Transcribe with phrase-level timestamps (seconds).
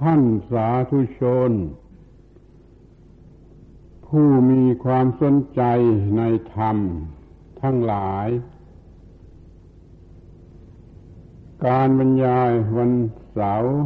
[0.00, 1.52] ท่านสาธุชน
[4.06, 5.62] ผู้มีความสนใจ
[6.16, 6.22] ใน
[6.54, 6.76] ธรรม
[7.62, 8.28] ทั้งหลาย
[11.66, 12.92] การบรรยายวัน
[13.32, 13.76] เสาร์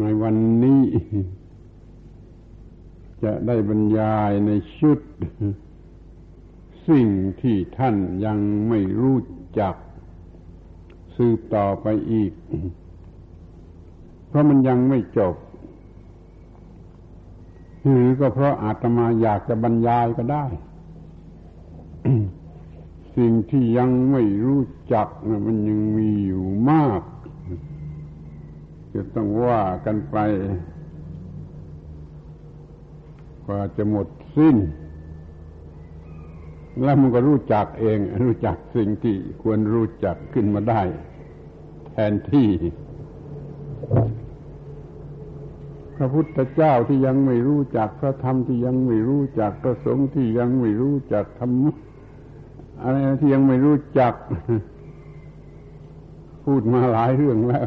[0.00, 0.84] ในวันนี้
[3.22, 4.98] จะได้บรรยายในชุด
[6.88, 7.08] สิ่ง
[7.40, 8.38] ที่ท่านยัง
[8.68, 9.18] ไม่รู้
[9.60, 9.74] จัก
[11.16, 12.32] สืบต่อไปอีก
[14.30, 15.34] เพราะมันยังไม่จบ
[17.90, 20.44] หรือก็เพราะอาตมาอยากจะบรรยายก็ได้
[23.16, 24.62] สิ่งที่ยังไม่รู้
[24.94, 27.02] จักนะมันยังมีอยู่มาก
[28.94, 30.16] จะต้องว่ากันไป
[33.44, 34.56] กว่าจะหมดสิ้น
[36.82, 40.82] แล้วมันก็รู้จักเอง รู้จักสิ่งที่ควรรู้จักขึ้นมาได้
[41.86, 42.48] แทนที่
[45.89, 51.76] พ ระพุทธเจ้าที่ยังไม่รู้จักพระธรรมที่ยังไม่รู้จักพระสงฆ์ที่ยังไม่รู้จักธรรมะ
[52.82, 54.14] อะไรที่ยังไม่รู้จัก
[56.44, 57.66] พูดมาหลายเรื่องแล้ว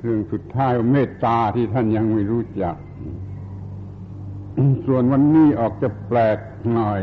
[0.00, 2.76] เรื่องสุดท้ายเมตตาที่ท่านยังไม่รู้จัก
[4.86, 6.38] ส่วนวันนี้ออกจะแปลก
[6.74, 7.02] หน่อย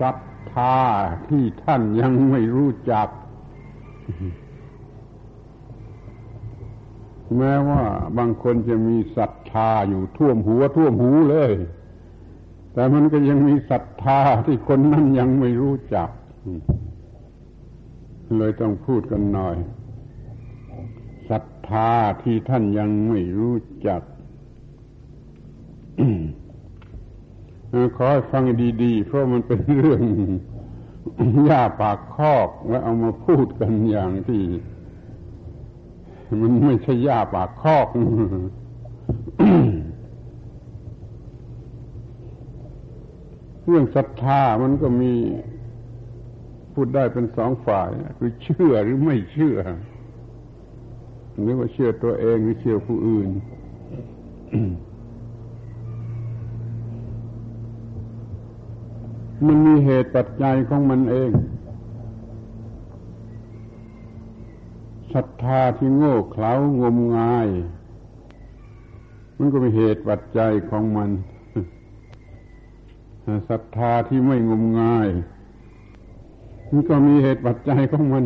[0.00, 0.16] ศรัท
[0.52, 0.76] ธา
[1.28, 3.08] ที่ท่านยังไม่รู้จัก
[7.38, 7.82] แม้ว่า
[8.18, 11.52] บางคนจะมีศรัทธาอยู่ท่วมหัวท่วมหูเลย
[12.72, 16.08] แต่มันก็ยังมีศรัทธาที่คนนั้นยังไม่รู้จัก
[18.38, 19.56] เลยต้องพูดกันหน่อย
[21.30, 21.90] ศรัทธา
[22.22, 23.56] ที่ท่านยังไม่รู้
[23.88, 24.02] จัก
[27.96, 28.44] ขอให้ฟัง
[28.82, 30.02] ดีๆ เพราะมันเป็นเรื่อง
[31.44, 34.42] หญ้าปากคอกแล้วเอามาพูดกันอย่างที่
[36.42, 37.88] มันไม่ใช่หญ้าปากคอก
[43.66, 45.12] เรื่องศรัทธามันก็มี
[46.74, 49.58] พูดได้เป็นสองฝ่ายคือเชื่อหรือไม่เชื่อ
[51.40, 53.28] หรือว่าเชื่อตัวเองหรือเชื่อผู้อื่น
[59.46, 61.30] มันมีเหตุปัจจัยของมันเอง
[65.14, 67.48] ศรัทธาที่โง่เขลางมงาย
[69.38, 71.10] มันก็มีเหตุปัจจัยของมัน
[73.50, 75.08] ศรัทธาที่ไม่งมงาย
[76.70, 78.24] มันก็มีเหตุปัจจัยของมัน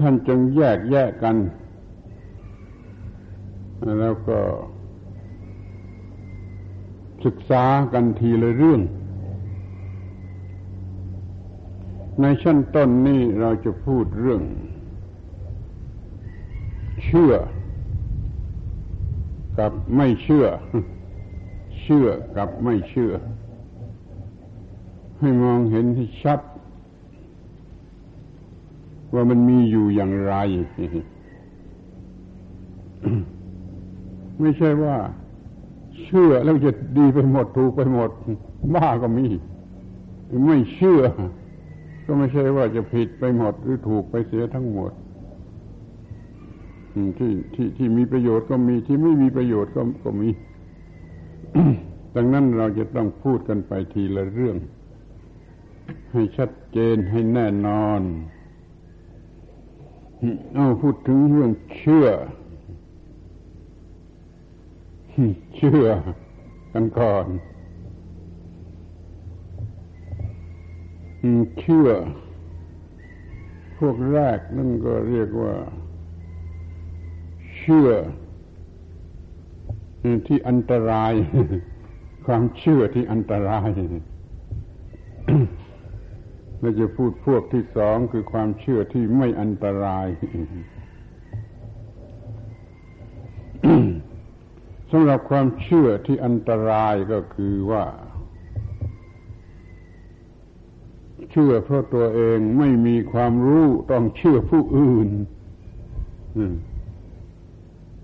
[0.00, 1.36] ท่านจงแยกแยกกัน
[4.00, 4.38] แล้วก็
[7.24, 8.80] ศึกษากันทีละเรื่อง
[12.20, 14.42] ในชั้นต้นนี้เราจะพูดเรื่อง
[17.04, 17.32] เชื่อ
[19.58, 20.46] กับไม่เชื่อ
[21.80, 23.12] เชื่อกับไม่เชื่อ
[25.18, 26.40] ให้มองเห็นที่ชัด
[29.14, 30.34] ว่ามันมีอยู่อย่างไร
[34.40, 34.96] ไม่ใช่ว่า
[36.02, 38.10] เชื่อแล้วจะดีไปหมดถูกไปหมด
[38.74, 39.26] บ้าก็มี
[40.46, 41.00] ไม่เชื่อ
[42.12, 44.92] ก็ไม่ใช่ว่าจะผิดไปหมดหรือถูกไปเสียทั้งหมด
[47.18, 50.28] ที่ที่ที่มีประโยชน์ก็มีที่ไม่มีประโยชน์ก็ก็มี
[52.16, 54.56] ดังนั้นเราจะต้องพูดกันไปทีละเรื่อง
[56.12, 58.00] ให้ชัดเจนให้แน่นอน
[60.54, 62.08] เอาพูดถึงเรื่องเชื่อ
[65.56, 65.86] เชื่อ
[66.72, 67.26] กันก่อน
[71.60, 71.88] เชื่อ
[73.78, 75.54] พวกแรกนั่นก็เรียกว่า
[77.58, 77.90] เชื่อ
[80.28, 81.12] ที่อันตราย
[82.26, 83.68] ความเชื่อที่อันตราย
[86.60, 90.06] เราจะพูดพวกที่สองคือความเชื่อที่ไม่อันตราย
[94.90, 97.84] สำหรับความเชื่อที่อันตรายก็คือว่า
[101.30, 105.10] เชื่อเพราะตัวเองไม่มีความรู้ต้องเชื่อผู้อื่น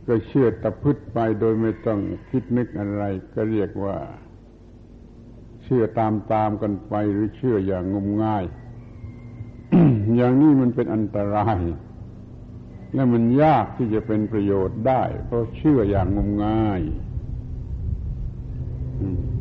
[0.06, 2.00] ก็เชื่อตะพึดไปโดยไม่ต้อง
[2.30, 3.02] คิดนึกอะไร
[3.34, 3.96] ก็เรียกว่า
[5.62, 8.44] เชื่อตามตามกันไปหรือเชื่ออย่างงมง่าย
[10.16, 11.60] อย่างนี้มันเป็นอันตราย
[12.94, 16.80] และมันยากที่จะเป็นประโยชน์ได้ เพราะเชื่ออย่างงมงาย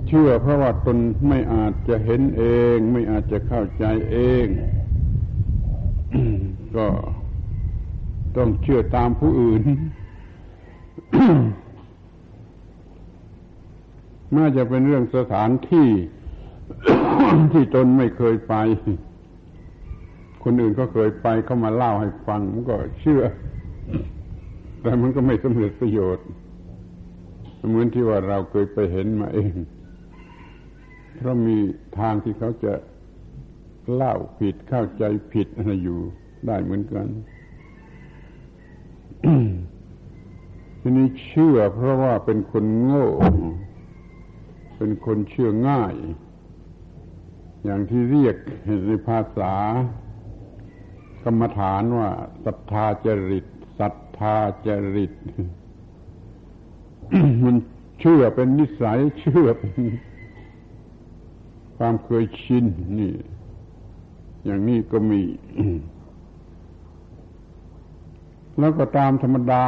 [0.08, 0.98] เชื่อเพราะว่าตน
[1.28, 2.44] ไม่อาจจะเห็นเอ
[2.76, 4.48] ง ไม่อาจจะเข้าใจเอง
[6.78, 6.88] ก็
[8.38, 9.64] ต้องเชื่อตามผู้อื่น
[14.36, 15.90] น่าจะเป็นเรื่องสถานที่
[17.54, 18.56] ที่ตนไม่เคยไป
[20.44, 23.24] คนอื่นก็เคยไปเขามาเล่าให้ฟังมันก็เชื่อ
[24.82, 26.26] แต่มันก็ไม่สำเร็จประโยชน์
[27.68, 29.54] เหมือนที่ว่าเราเคยไปเห็นมาเอง
[31.16, 31.58] เพราะมี
[32.00, 32.74] ทางที่เขาจะ
[33.94, 35.04] เล่าผิดเข้าใจ
[35.34, 36.00] ผิดอะไรอยู่
[36.48, 37.08] ได้เหมือนกัน
[40.82, 43.08] ทีนี้เชื่อเพราะว่าเป็นคนโง่
[44.78, 45.96] เป็นคนเชื่อง่าย
[47.64, 48.36] อย่างที่เรียก
[48.88, 49.54] ในภาษา
[51.24, 52.10] กรรมฐานว่า
[52.46, 53.46] ศรัทธาจริต
[53.80, 54.36] ศรัทธา
[54.68, 55.14] จริต
[57.44, 57.56] มัน
[58.00, 59.74] เชื่อเป็นนิสัยเชื่อเป็น
[61.78, 62.66] ความเคยชิน
[63.00, 63.14] นี่
[64.46, 65.22] อย่างนี้ก็มี
[68.60, 69.66] แล้วก็ตามธรรมดา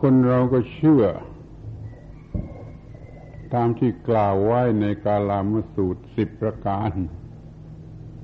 [0.00, 1.04] คนเราก็เชื่อ
[3.54, 6.90] ตามที่กล่าวไว้ในกาลามสูตรสิบประการ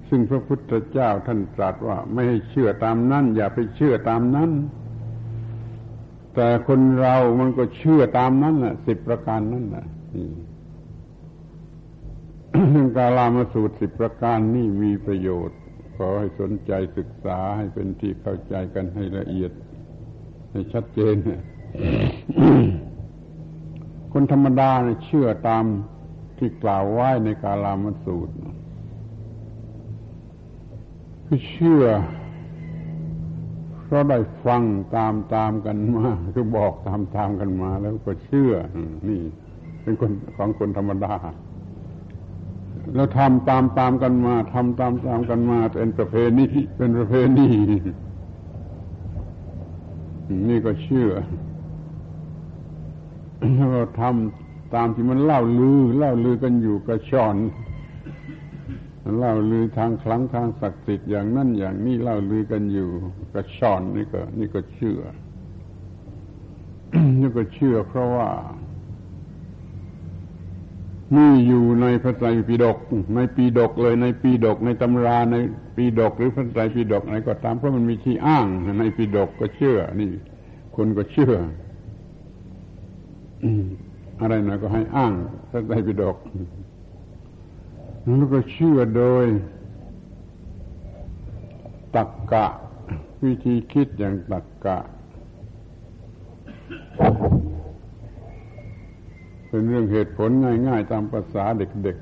[0.09, 4.51] ซึ่งพระพุทธเจ้าท่านตรัสว่า ไม่ให้เชื่อตามนั้น อย่าไปเชื่อตามนั้น
[6.35, 9.87] แต่คนเรามันก็เชื่อตามนั้นแหละสิบประการนั่นแหละ
[12.51, 15.59] เรื่องกาลามาสูตรสิบประการนี่มีประโยชน์
[15.97, 19.53] ขอให้สนใจศึกษาให้เป็นที่เข้าใจกันให้ละเอียด
[20.51, 21.15] ให้ชัดเจน
[24.13, 25.65] คนธรรมดาเนี่ยเชื่อตาม
[26.39, 28.35] ที่กล่าวไว้ในกาลามสูตร
[31.27, 31.85] คือเชื่อ
[33.85, 34.63] เพราะได้ฟัง
[34.97, 38.53] ตามตามกันมาคือบอกตามตามกันมาแล้วก็เชื่อ
[39.09, 39.21] นี่
[39.83, 41.15] เป็นคนของคนธรรมดา
[42.95, 46.47] แล้วทำตามตามกันมาทำตามตามกันมาเป็นประเพณี
[46.77, 47.49] เป็นประเพณี
[50.49, 51.11] นี่ก็เชื่อ
[53.57, 57.37] แล้วก็ทำตามที่มันเล่าลือ เล่าลือกันอยู่กระชอน
[59.19, 62.89] เล่าลือทางคลังทางศักดิ์สิทธิ์อย่างนั้นอย่างนี้เล่าลือกันอยู่
[63.35, 65.01] กระชอนนี่ก็ นี่ก็เชื่อ
[67.21, 68.29] นี่ก็เชื่อ เพราะว่า
[71.17, 72.79] นี่อยู่ในพระไตรปิฎก
[73.15, 75.37] ในปีดกเลยในปีดกในตำราใน
[75.77, 78.47] ปีดกหรือพระไตรปิฎกไหนก็ตามเพราะมันมีที่อ้าง
[78.81, 80.11] ในปีดกก็เชื่อ นี่
[80.77, 81.35] คนก็เชื่อ
[84.21, 85.13] อะไรนะก็ให้อ้าง
[85.51, 86.17] พระไตรปิฎก
[88.19, 89.27] แล้วก็เชื่อโดย
[91.97, 92.47] ตักกะ
[93.25, 94.79] วิธีคิดอย่างตักกะ
[99.53, 100.31] เป็นเรื่องเหตุผล
[100.69, 101.99] ง่ายๆ ตามภาษาเด็ก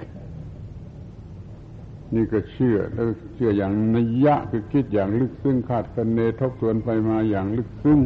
[1.21, 7.99] ๆ นี่ก็เชื่อแล้วเชื่ออย่างนัยยะคือคิดอย่างลึกซึ้งคาดคะเนทบทวนไปมาอย่างลึกซึ้ง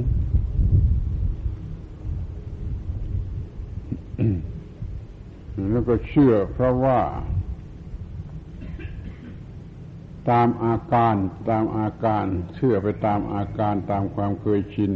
[5.70, 7.00] แล้วก็เชื่อเพราะว่า
[10.30, 11.14] ตามอาการ
[11.50, 12.24] ตามอาการ
[12.54, 14.92] เชื่อไปตามอาการตามความเคยชิน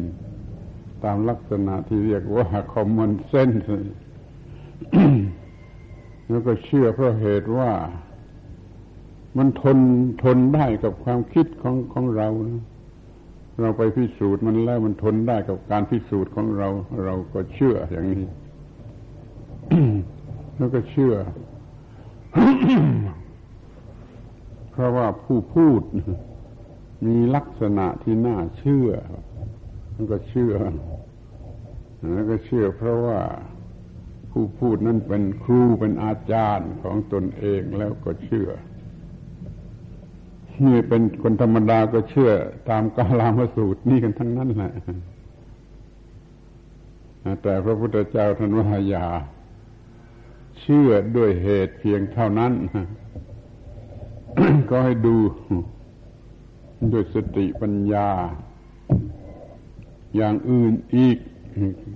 [1.04, 3.70] ตามลักษณะที่เรียกว่า common sense
[6.28, 7.70] แล้วก็เชื่อเพราะเหตุว่า
[9.38, 9.78] มันทน
[10.22, 12.64] ทนได้กับความคิดของของเรานะ
[13.60, 16.68] เราไปพิสูจน์มันแล้วมันทนได้กับการพิสูจน์ของเรา
[17.04, 18.24] เราก็เชื่ออย่างนี้
[20.56, 21.14] แล้วก็เชื่อ
[24.72, 25.82] เพราะว่าผู้พูด
[27.06, 28.90] มีลักษณะที่น่าเชื่อ
[29.94, 30.54] มันก็เชื่อ
[32.14, 33.18] แล้วก็เชื่อเพราะว่า
[34.38, 38.48] ผู้พูดนั้นเป็นครูเป็นอาจารย์ของตนเองแล้วก็เชื่อ
[40.66, 42.32] นี่เป็นคนธรรมดาก็เชื่อ
[42.70, 44.72] ตามกาลามสูตรนี่กันทั้งนั้นแหละ
[47.42, 49.06] แต่พระพุทธเจ้าท่านว่าอย่า
[50.60, 52.52] เชื่อด้วยเหตุเพียงเท่านั้น
[54.70, 55.16] ก็ให้ดู
[56.92, 58.08] ด้วยสติปัญญา
[60.16, 61.18] อย่างอื่นอีก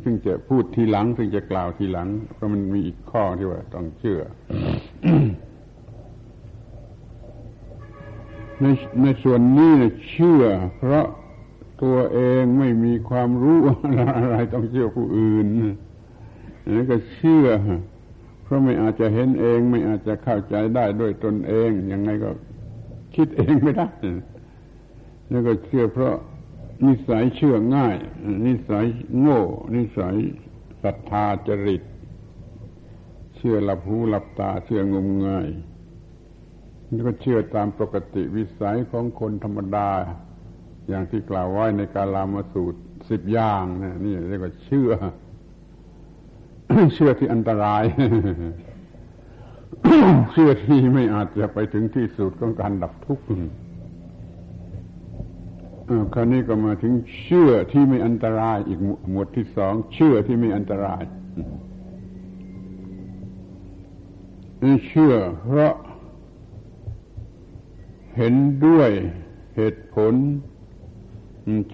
[0.03, 4.21] ซึ่งจะพูดทีหลัง ซึ่งจะกล่าวทีหลัง เพราะมันมีอีกข้อที่ว่าต้องเชื่อ
[8.61, 8.67] ใน
[9.03, 9.73] ในส่วนนี้
[10.11, 10.45] เชื่อ
[10.79, 11.07] เพราะ
[11.83, 13.61] ตัวเองไม่มีความรู้
[14.17, 15.47] อะไรต้องเชื่อผู้อื่น
[16.75, 17.47] นั่นก็เชื่อ
[18.45, 22.31] เพราะไม่อาจจะเห็นเอง ไม่อาจจะเข้าใจได้ด้วยตนเองยังไงก็
[23.15, 23.89] คิดเองไม่ได้
[25.29, 26.15] แล้วก็เชื่อเพราะ
[26.87, 27.97] นิสัยเชื่อง่าย
[28.47, 28.85] นิสัย
[29.19, 29.43] โง่
[29.75, 30.17] นิสัย
[30.83, 31.83] ศรัทธาจริต
[33.37, 35.49] เชื่อหลับหูหลับตาเชื่องมงาย
[36.91, 39.89] นี่ก็เชื่อตามปกติวิสัยของคนธรรมดา
[40.89, 44.91] อย่างที่กล่าวไว้ในการลามาสูตรสิบอย่างนะนี่เรียกว่าเชื่อ
[46.95, 47.85] เชื่อที่อันตราย
[50.33, 53.25] เชื่อที่ไม่อาจจะไปถึงที่สุดของการดับทุกข์
[56.15, 58.81] คราวนี้ก็มาถึงเชื่อที่ไม่อันตรายอีก
[59.11, 61.03] หมวดที่สองเชื่อที่ไม่อันตราย
[64.87, 65.75] เชื่อเพราะ
[68.17, 68.35] เห็น
[68.67, 68.91] ด้วย
[69.57, 70.15] เหตุผล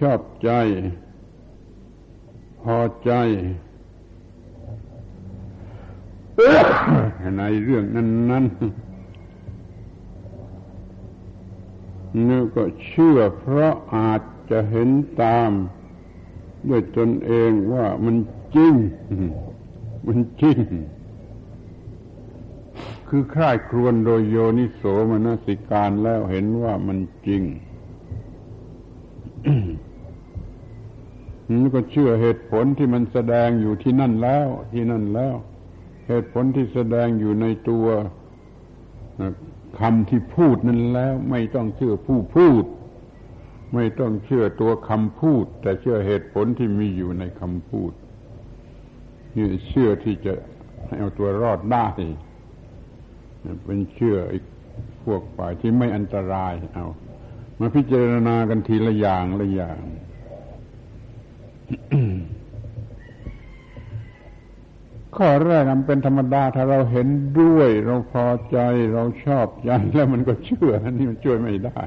[0.01, 0.51] ชอบใจ
[2.63, 3.13] พอใจ
[7.39, 8.43] ในเรื่องนั้นนั้
[12.17, 14.89] นนี่ก็เชื่อเพราะอาจจะเห็น
[15.23, 15.51] ตาม
[16.69, 18.17] ด้วยตนเองว่ามัน
[18.55, 18.75] จริง
[20.07, 20.59] มันจริง
[23.09, 27.43] คือคร่ายครวนโดยโยนิโสมนสิการแล้วเห็นว่ามันจริง
[31.49, 35.35] นี่ก็เชื่อเหตุผลที่มันแสดงอยู่ที่นั่นแล้ว ที่นั่นแล้ว
[36.09, 37.87] เหตุผลที่แสดงอยู่ในตัว
[39.81, 42.65] คำที่พูดนั้นแล้ว ไม่ต้องเชื่อผู้พูด
[43.75, 47.93] ไม่ต้องเชื่อตัวคำพูด แต่เชื่อเหตุผลที่มีอยู่ในคำพูด
[49.37, 50.35] นี่เชื่อที่จะ
[50.87, 51.87] ให้เอาตัวรอดได้
[53.65, 54.45] เป็นเชื่ออีก
[55.05, 56.87] พวกฝ่ายที่ไม่อันตรายเอา
[57.59, 59.81] มาพิจารณากันทีละอย่างละอย่าง
[65.19, 67.09] ข้อแรกมันเป็นธรรมดาถ้าเราเห็น
[67.41, 68.59] ด้วย เราพอใจ
[68.93, 71.83] เราชอบใจแล้วมันก็เชื่ออันนี้มันช่วยไม่ได้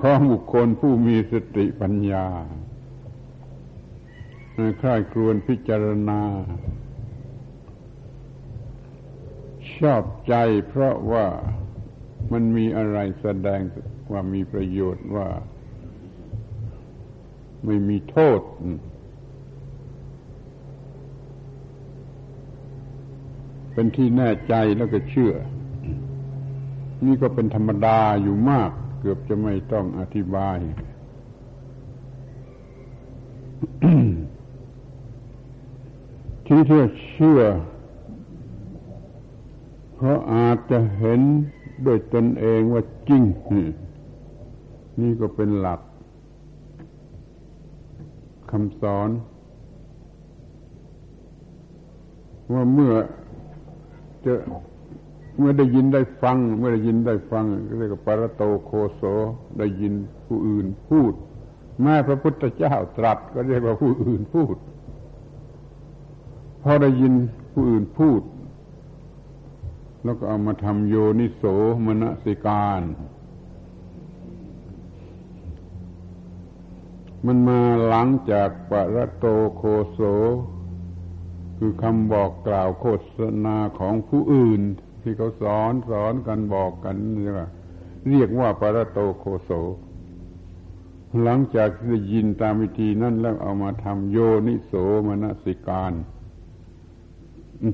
[0.00, 2.26] ของบุคคลผู้มีสติปัญญา
[4.78, 6.20] ใคร่ครวญพิจารณา
[9.78, 10.34] ชอบใจ
[10.68, 11.26] เพราะว่า
[12.32, 13.60] มันมีอะไรแสดง
[14.12, 15.28] ว่ามีประโยชน์ว่า
[17.64, 18.40] ไม่มีโทษ
[23.74, 25.34] เป็นที่แน่ใจแล้วก็เชื่อ
[27.06, 30.58] นี่ก็เป็นธรรมดาอยู่มาก เกือบจะไม่ต้องอธิบาย
[36.46, 37.42] ที่เชื่อเชื่อ
[39.94, 41.20] เพราะอาจจะเห็น
[41.86, 43.22] ด้วยตนเองว่าจริง
[45.00, 45.80] นี่ก็เป็นหลัก
[48.50, 49.10] คำสอน
[52.52, 52.92] ว่าเมื่อ
[54.24, 54.34] จะ
[55.38, 57.44] เมื่อได้ยินได้ฟัง เมื่อได้ยินได้ฟัง
[57.78, 59.02] เรียกว่าปรโตโคโส
[59.58, 59.94] ได้ยิน
[60.26, 61.12] ผู้อื่นพูด
[61.82, 64.56] แม้พระพุทธเจ้าตรัสก็เรียกว่าผู้อื่นพูด
[66.62, 67.12] พอได้ยิน
[67.52, 68.22] ผู้อื่นพูด
[70.04, 71.44] แล้วก็เอามาทำโยนิโส
[71.86, 72.82] มนสิการ
[77.26, 79.26] มันมาหลังจากปรโต
[79.56, 79.62] โค
[79.92, 80.00] โส
[81.58, 82.86] คือคำบอกกล่าวโฆ
[83.18, 84.62] ษณาของผู้อื่น
[85.02, 87.48] ที่เขาสอนสอนกันบอกกันนี่ว่า
[88.08, 89.50] เรียกว่าปรโตโคโส
[91.22, 94.18] หลังจากได้ยินตามวิธีนั้นแล้วเอามาทำโย
[94.48, 94.72] นิโส
[95.06, 95.92] มนสิการ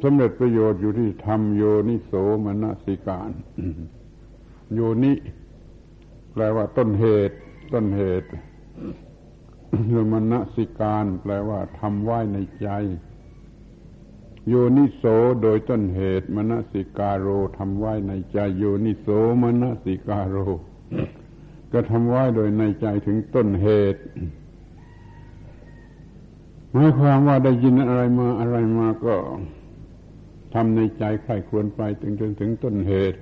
[0.03, 2.13] สำเร็จประโยชน์อยู่ที่ทำโยนิโส
[2.45, 3.31] มนสิการ
[4.75, 5.13] โยนิ
[6.33, 7.37] แปลว่าต้นเหตุ
[7.73, 8.29] ต้นเหตุ
[10.13, 12.69] มนสิการ แปลว่าทำไว้ในใจ
[14.49, 15.05] โยนิโส
[15.43, 17.27] โดยต้นเหตุมณสิกาโร
[17.59, 19.09] ทำไว้ในใจโยนิโส
[19.43, 20.37] มณสิกาโร
[21.73, 24.03] ก็ทำไว้โดยในใจถึงต้นเหตุ
[26.73, 29.17] หมายความว่าได้ยินอะไรมาอะไรมาก็
[30.55, 33.21] ทำในใจใครควรไปถึงจนถึงต้นเหตุ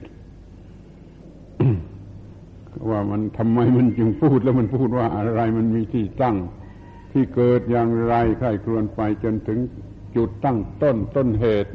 [2.90, 6.36] ว่ามันทำไมมันจึงพูดแล้วมันพูดว่าอะไรมันมีที่ตั้ง
[7.12, 9.58] ที่เกิดอย่างไรใครควรไปจนถึง
[10.16, 11.72] จุดตั้งต้นต้นเหตุ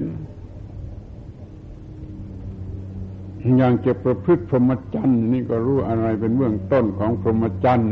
[3.58, 7.88] อย่างจะประพฤติพรหมจรรย์นี่ก็รู้อะไรเป็นเบื้องต้นของพรหมจรรย์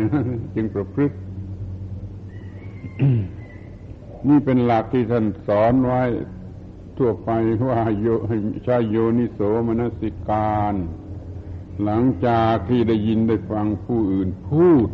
[0.56, 1.18] จึงประพฤติ
[4.30, 6.04] นี่เป็นหลักที่ท่านสอนไว้
[6.98, 7.30] ทั่วไป
[7.70, 8.08] ว่าโย
[8.64, 10.76] ใช้โยนิโสมนสิการ
[11.84, 14.90] หลังจากที่ได้ยินได้ฟังผู้อื่นพูด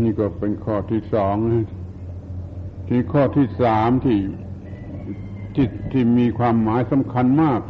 [0.00, 1.36] นี่ก็เป็นข้อที่สอง
[2.88, 4.18] ที่ข้อที่สามที่
[5.54, 7.60] ที่ที่มีความหมายสำคัญมาก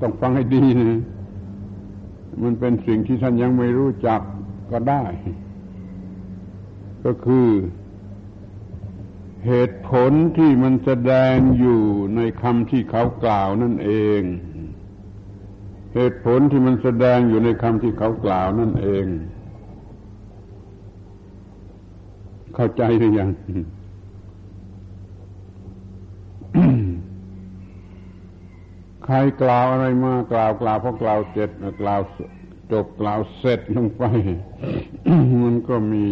[0.00, 1.00] ต้องฟังให้ดีนะ
[2.42, 4.20] มันเป็นสิ่งที่ท่านยังไม่รู้จัก
[4.70, 5.04] ก็ได้
[7.04, 7.48] ก็คือ
[9.46, 11.82] เหตุผลที่มันแสดงอยู่
[12.16, 14.22] ในคำที่เขากล่าวนั่นเอง
[15.94, 19.06] เหตุผลที่มันแสดงอยู่ในคำที่เขากล่าวนั่นเอง
[22.54, 23.30] เข้าใจหรือยัง
[29.04, 32.00] ใครกล่าวอะไรมากล่าวกล่าวพอกล่าวเจ็ดกล่าว
[32.72, 34.04] จบกล่าวเสร็จลงไป
[35.42, 36.06] มันก็มี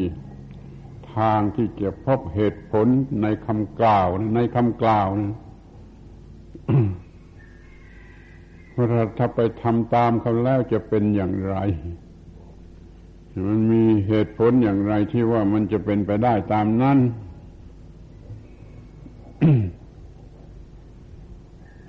[1.17, 2.87] ทางที่จะพบเหตุผล
[3.23, 5.35] ในคำกล่าว ในคำกล่าวนะ
[8.75, 8.87] ว่า
[9.19, 11.57] ถ้าไปทำตามเขาแล้วจะเป็นอย่างไร
[13.47, 16.99] มันมีเหตุผลอย่างไรที่ว่ามันจะเป็นไปได้ตามนั้น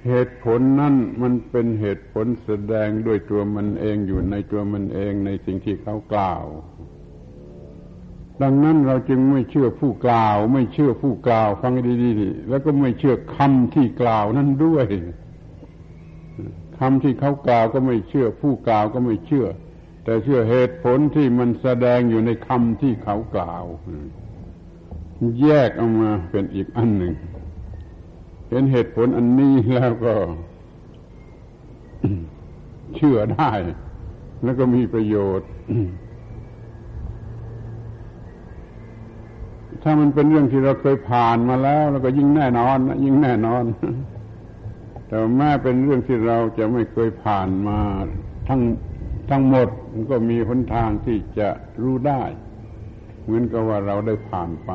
[0.07, 6.43] เหตุผลนั่นมันเป็นเหตุผลแสดงด้วยตัวมันเองอยู่ในตัวมันเองในสิ่งที่เขากล่าว
[8.41, 14.85] ดังนั้นเราจึงไม่เชื่อผู้กล่าว ไม่เชื่อผู้กล่าว ฟังดีๆแล้วก็ไม่เชื่อคำที่กล่าวนั่นด้วย
[16.79, 19.47] คำที่เขากล่าวก็ไม่เชื่อ ผู้กล่าวก็ไม่เชื่อ
[20.03, 23.65] แต่เชื่อเหตุผลที่มันแสดงอยู่ในคำที่เขากล่าว
[25.41, 27.13] แยกออกมาเป็นอีกอันหนึ่ง
[28.49, 30.13] เห็นเหตุผลอันนี้แล้วก็
[32.95, 33.51] เชื่อได้
[34.43, 35.49] แล้วก็มีประโยชน์
[39.83, 43.63] ถ้ามันเป็นเรื่องที่เราเคยผ่านมาแล้ว แล้วก็ยิ่งแน่นอนยิ่งแน่นอน
[45.07, 47.79] แต่แม้เป็นเรื่องที่เราจะไม่เคยผ่านมา
[48.47, 48.61] ทั้ง
[49.31, 51.49] ทั้งหมดมันก็มีหนทางที่จะ
[51.81, 52.23] รู้ได้
[53.23, 54.71] เหมือนกับว่าเราได้ผ่านไป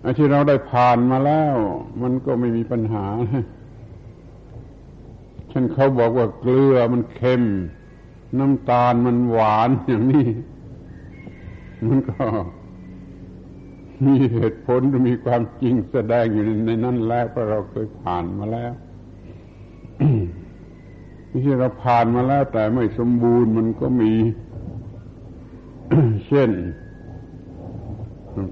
[0.00, 1.54] ไอ้ที่เราได้ผ่านมาแล้ว
[2.02, 3.06] มันก็ไม่มีปัญหา
[5.52, 7.42] ฉันเขาบอกว่าเกลือมันเค็ม
[8.38, 10.28] น้ำตาลมันหวานอย่างนี้
[11.88, 12.24] มันก็
[14.04, 18.72] มีเหตุผลมีความจริงแสดงอยู่ในนั้นแล้วเพราะเราเคยผ่านมาแล้ว
[21.44, 24.12] ที่เราผ่านมาแล้วแต่ไม่สมบูรณ์มันก็มี
[26.28, 26.50] เช่น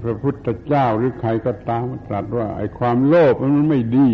[0.03, 4.09] พระพุทธเจ้าหรือใครก็ตามตรัสว่า ไอ้ความโลภมันไม่ดี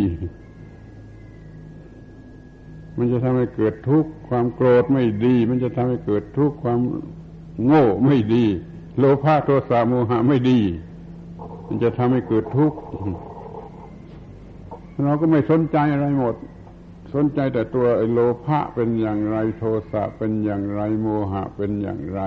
[2.99, 6.81] มันจะทำให้เกิดทุกข์ความโกรธไม่ดี มันจะทำให้เกิดทุกข์ความ
[7.67, 8.45] โง่ไม่ดี
[8.99, 10.61] โลภะโทสะโมหะไม่ดี
[11.67, 12.79] มันจะทำให้เกิดทุกข์
[15.05, 16.35] เราก็ไม่สนใจอะไรหมด
[17.17, 22.21] สนใจแต่ตัวโลภะเป็นอย่างไรโทสะเป็นอย่างไรโมหะเป็นอย่างไร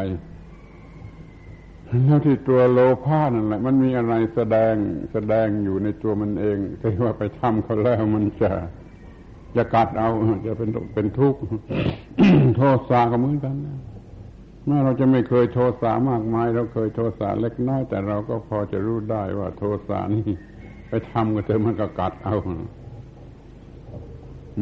[2.06, 4.74] แล้วที่ตัวโลภะนั่นแหละ มันมีอะไรแสดง
[5.14, 8.52] แสดงอยู่ในตัวมันเองแต่ว่าไปทำเขาแล้วมันจะ
[9.56, 10.10] จะกัดเอา
[10.46, 11.40] จะเป็นเป็นทุกข์
[12.58, 13.56] โทษาก็เหมือนกัน
[14.66, 20.32] เมื่อเราจะไม่เคยโทษามากมาย เราเคยโทษาเล็กน้อยแต่เราก็พอจะรู้ได้ว่าโทษานี่
[20.90, 22.36] ไปทำก็เธอมันก็กัดเอา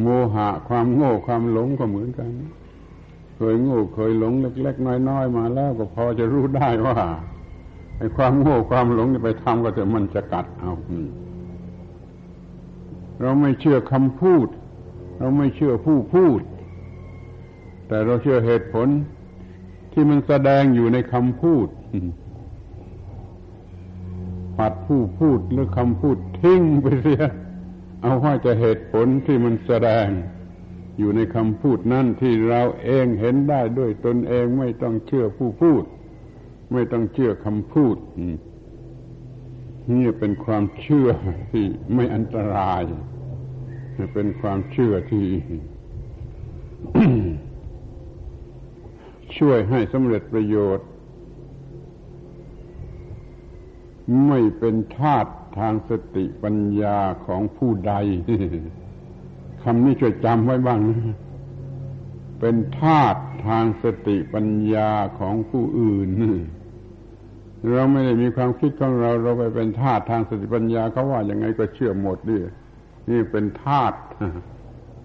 [0.02, 2.30] โมหะความโง่ความหลงก็เหมือนกัน
[3.36, 6.98] เคยโง่เคยหลงเล็กๆน้อยๆมาแล้วก็พอจะรู้ได้ว่า
[7.98, 10.74] ไอ้ความโง่ความหลงไปทำก็จะมันจะกัดเอา
[13.22, 14.48] เราไม่เชื่อคำพูด
[15.20, 16.42] เราไม่เชื่อผู้พูด
[17.88, 18.88] แต่เราเชื่อเหตุผล
[19.92, 21.68] ที่มันแสดงอยู่ในคำพูด
[24.58, 27.24] ปัดผู้พูดหรือคำพูดทิ้งไปเสีย
[28.02, 30.08] เอาไว้แต่เหตุผลที่มันแสดง
[30.98, 35.84] อยู่ในคำพูดนั่นที่เราเองเห็นได้ด้วยตนเองไม่ต้องเชื่อผู้พูด
[36.74, 37.98] ไม่ต้องเชื่อคำพูด
[39.92, 41.10] นี่เป็นความเชื่อ
[41.52, 42.84] ที่ไม่อันตราย
[44.14, 45.26] เป็นความเชื่อที่
[49.38, 50.88] ช่วยให้สำเร็จประโยชน์
[54.28, 55.28] ไม่เป็นทาต
[55.60, 57.94] ทางสติปัญญาของผู้ใด
[59.64, 61.18] คำนี้ช่วยจำไว้บ้างนะ
[62.40, 64.90] เป็นธาตุทางสติปัญญา
[65.20, 66.10] ของผู้อื่น
[67.72, 72.38] เราไม่ได้มีความคิดของเราเราไปเป็นธาตุทางสติปัญญาเขาว่าอย่างไงก็เชื่อหมดดิ
[73.10, 73.98] นี่เป็นธาตุ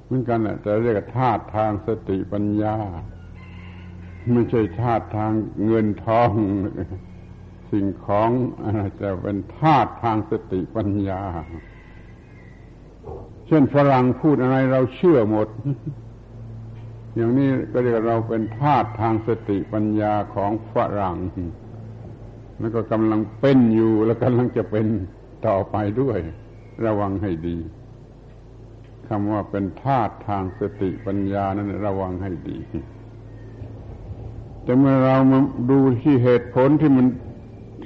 [0.07, 2.77] เหมือนกันแหละแต่เรียกธาตุทางสติปัญญา
[4.33, 5.33] ไม่ใช่ธาตุทาง
[5.67, 6.31] เงินทอง
[7.73, 8.31] สิ่งของ
[8.63, 11.23] อะไรจะเป็นธาตุทางสติปัญญา
[13.47, 15.49] เช่นฝรั่งพูดอะไรเราเชื่อหมด
[17.15, 21.17] อย่างนี้ก็เรียกเราเป็นทาสทางสติปัญญาของฝรั่ง
[22.61, 24.87] แล้วก็กำลังเป็นอยู่แล้วกำลังจะเป็น
[25.47, 26.19] ต่อไปด้วย
[26.87, 27.59] ระวังให้ดี
[29.09, 32.59] คำว่าเป็นทาสทางสติปัญญานั้นระวังให้ดี
[34.65, 35.39] แต่เมื่อเรามา
[35.71, 37.07] ดูที่เหตุผลที่มัน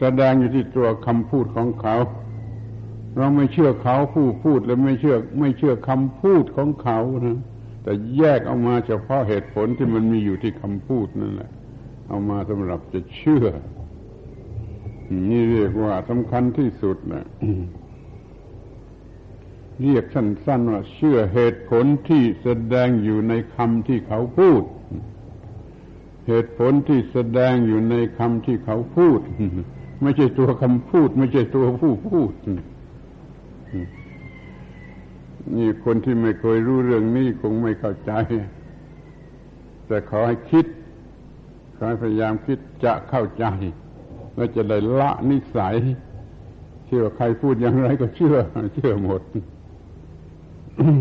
[0.00, 1.96] แสดงอยู่ที่ตัวคำพูดของเขา
[3.16, 7.38] เราไม่เชื่อเขาผู้พูดและไม่เชื่อไม่เชื่อคำพูดของเขานะ
[7.82, 11.50] แต่แยกออกมาเฉพาะเหตุผลที่มันมีอยู่ที่คำพูดนั่นแหละ
[12.08, 13.46] เอามาสำหรับจะเชื่อ
[15.30, 17.24] นี่เรียกว่าสำคัญที่สุดนะ
[19.82, 24.62] เรียกสั้นๆว่าเชื่อเหตุผลที่แสดงอยู่ในคำที่เขาพูด
[26.28, 29.20] เหตุผลที่แสดงอยู่ในคำที่เขาพูด
[30.02, 32.32] ไม่ใช่ตัวคำพูด ไม่ใช่ตัวผู้พูด
[35.56, 38.12] นี่คนที่ไม่เคยรู้เรื่องนี้คงไม่เข้าใจ
[39.86, 40.66] แต่ขอให้คิด
[41.76, 43.44] ขอให้พยายามคิดจะเข้าใจ
[44.34, 45.76] แล้วจะได้ละนิสัย
[46.86, 48.36] เชื่อใครพูดอย่างไรก็เชื่อ
[48.74, 49.22] เชื่อหมด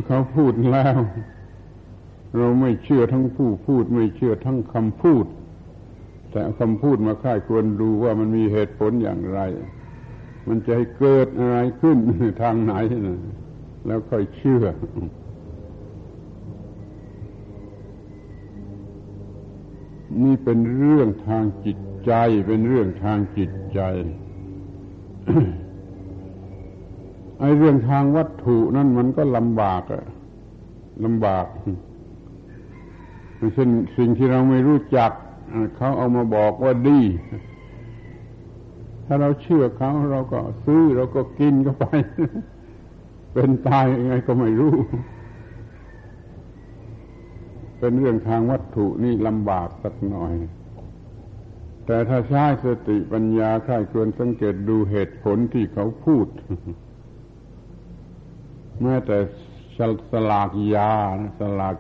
[0.08, 1.00] เขาพูดแล้ว
[2.38, 5.26] เราไม่เชื่อทั้งผู้พูด ไม่เชื่อทั้งคำพูด
[6.36, 9.40] แต่คำพูดมาค่ายควรดูว่ามันมีเหตุผลอย่างไร
[10.48, 11.98] มันจะให้เกิดอะไรขึ้น
[12.42, 12.74] ทางไหน
[13.06, 13.20] นะ
[13.86, 14.66] แล้วค่อยเชื่อ
[20.24, 22.12] นี่เป็นเรื่องทางจิตใจ
[22.48, 23.80] เป็นเรื่องทางจิตใจ
[27.40, 30.06] ไอ้เรื่องทางวัตถุนั่นมันก็ลำบากอะ
[31.06, 31.46] ลำบาก
[33.56, 35.12] เช่นสิ่งที่เราไม่รู้จัก
[35.76, 37.02] เขาเอามาบอกว่าดี
[39.06, 41.86] ถ้าเราเชื่อเขาเราก็ซื้อเราก็กินก็ไป
[43.34, 44.76] เป็นตายยังไงก็ไม่รู้
[47.80, 50.34] เป็นเรื่องทางวัตถุนี่ลำบากสักหน่อย
[51.86, 56.28] แต่ถ้าใช้สติปัญญาใครควรสังเกตดูเหตุผลที่เขาพูด
[58.82, 59.18] แม้แต่
[60.12, 60.94] สลากยา
[61.40, 61.76] สลาก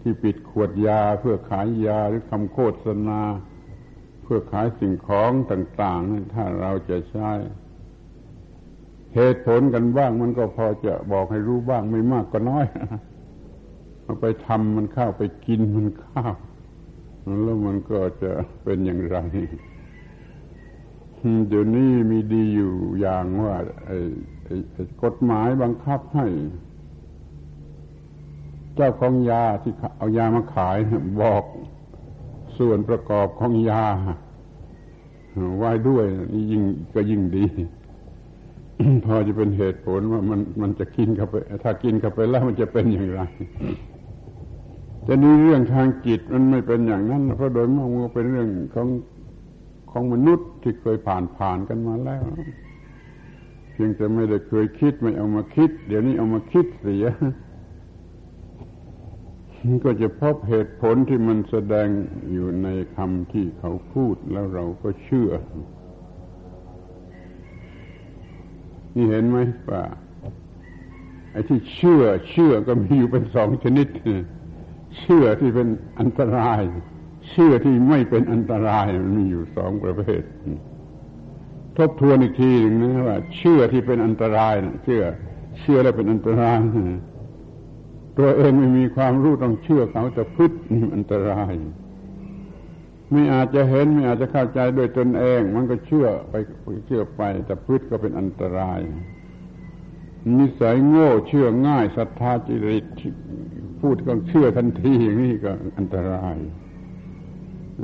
[0.00, 3.20] ที่ปิดขวดยาเพื่อขายยาหรือคำโฆษณา
[4.22, 7.30] เพื่อขายสิ่งของต่างๆถ้าเราจะใช้
[9.14, 12.66] เหตุผลกันบ้างมันก็พอจะบอกให้รู้บ้างไม่มากก็น้อย
[14.02, 16.34] เอาไปทำมันข้าวไปกินมันข้าว
[17.44, 18.30] แล้วมันก็จะ
[18.64, 19.18] เป็นอย่างไร
[21.48, 23.98] เดี๋ยวนี้มีดีอยู่อย่างว่าไอ้
[25.02, 26.26] กฎหมายบังคับให้
[28.80, 30.76] เจ้าของยาที่เอายามาขาย
[31.20, 31.44] บอก
[32.58, 33.82] ส่วนประกอบของยา
[35.58, 36.62] ไว้ด้วยนี่ยิ่ง
[36.94, 37.44] ก็ยิ่งดี
[39.04, 43.20] พอจะเป็นเหตุผลว่ามันมันจะกินเข้าไป ถ้ากินเข้าไปแล้วมันจะเป็นอย่างไร
[45.04, 48.88] แต่นี้เรื่องทางจิตมันไม่เป็นอย่างนั้นเพราะโดยมากมันเป็นเรื่องของ
[49.90, 52.24] ของมนุษย์ที่เคยผ่านผ่านกันมาแล้ว
[53.72, 57.06] เพียงแต่ไม่ได้เคยคิดไม่เอามาคิด เดี๋ยวนี้เอามาคิดเสีย
[59.84, 61.88] ก็จะพบเหตุผลที่มันแสดง
[62.32, 65.30] อยู่ในคำที่เขาพูดแล้วเราก็เชื่อ
[68.94, 69.38] นี่เห็นไหม
[69.70, 69.84] ว่า
[71.32, 73.88] ไอ้ที่เชื่อ เชื่อก็มีอยู่เป็นสองชนิด
[75.00, 75.68] เชื่อที่เป็น
[76.00, 76.60] อันตราย
[77.30, 80.22] เชื่อที่ไม่เป็นอันตรายมันมีอยู่สองประเภท
[81.76, 85.02] ทบทวนอีกทีหนึ่งนะว่า เชื่อที่เป็นอันตรายนะเชื่อ
[85.60, 86.56] เชื่อแล้วเป็นอันตราย
[88.18, 91.54] ตัวเองไม่มีความรู้ต้องเชื่อเขาแต่พึ่นี่อันตราย
[93.10, 96.34] ไม่อาจจะเห็นไม่อาจจะเข้าใจโดยตนเอง มันก็เชื่อไป
[96.86, 98.80] เชื่อไป แต่พืชก็เป็นอันตราย
[100.38, 102.86] นิสัยโง่เชื่อง่ายศรัทธาจิริต
[103.80, 106.36] พูดก็เชื่อทันทีอย่างนี้ก็อันตราย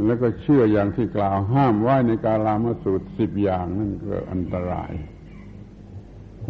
[0.06, 4.92] แล้วก็เชื่ออย่างที่กล่าวห้ามไว้ในกาลามสูตรสิบอย่างนั่นก็อันตราย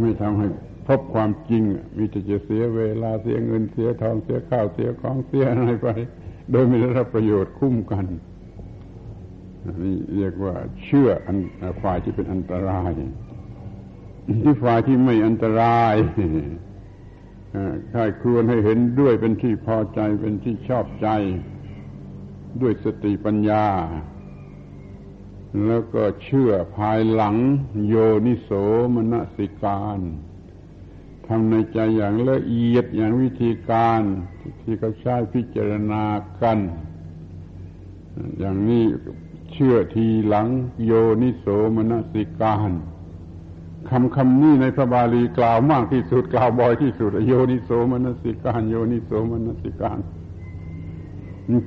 [0.00, 0.46] ไม่ทำให้
[0.86, 1.62] พบความจริง
[1.96, 5.88] มีแต่จะเสียเวลาเสียเงินเสียทองเสียข้าวเสียของเสียอะไรไป
[6.50, 8.06] โดยไม่ได้รับประโยชน์คุ้มกัน
[9.82, 11.36] นี่เรียกว่าเชื่ออัน
[11.82, 12.90] ฝ่ายที่เป็นอันตราย
[14.44, 15.94] ที่ฝ่ายที่ไม่อันตราย
[17.90, 21.08] ใครควรให้เห็นด้วยเป็นที่พอใจเป็นที่ชอบใจ
[22.62, 23.66] ด้วยสติปัญญา
[25.66, 27.36] แล้วก็เชื่อภายหลัง
[27.88, 27.94] โย
[28.26, 28.50] นิโส
[28.94, 30.00] มนสิการ
[31.26, 34.00] ทำในใจอย่างละเอียดอย่างวิธีการ
[34.62, 36.04] ที่เขาใช้พิจารณา
[36.42, 36.58] กัน
[38.38, 38.84] อย่างนี้
[39.52, 40.46] เชื่อทีหลัง
[40.84, 42.70] โยนิโสมนสิการ
[43.90, 49.98] คำคำนี้ในพระบาลีกล่าวมากที่สุดกล่าวบ่อยที่สุดโยนิโสมนสิการ โยนิโสมนสิการ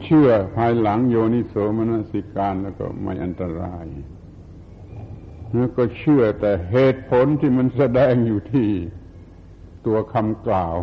[0.03, 3.85] เชื่อภายหลังโยนิโสมนสิการแล้วก็ไม่อันตราย
[5.53, 8.69] แล้วก็เชื่อแต่เหตุผลที่มันแสดงอยู่ที่
[9.87, 10.75] ตัวคำกล่าว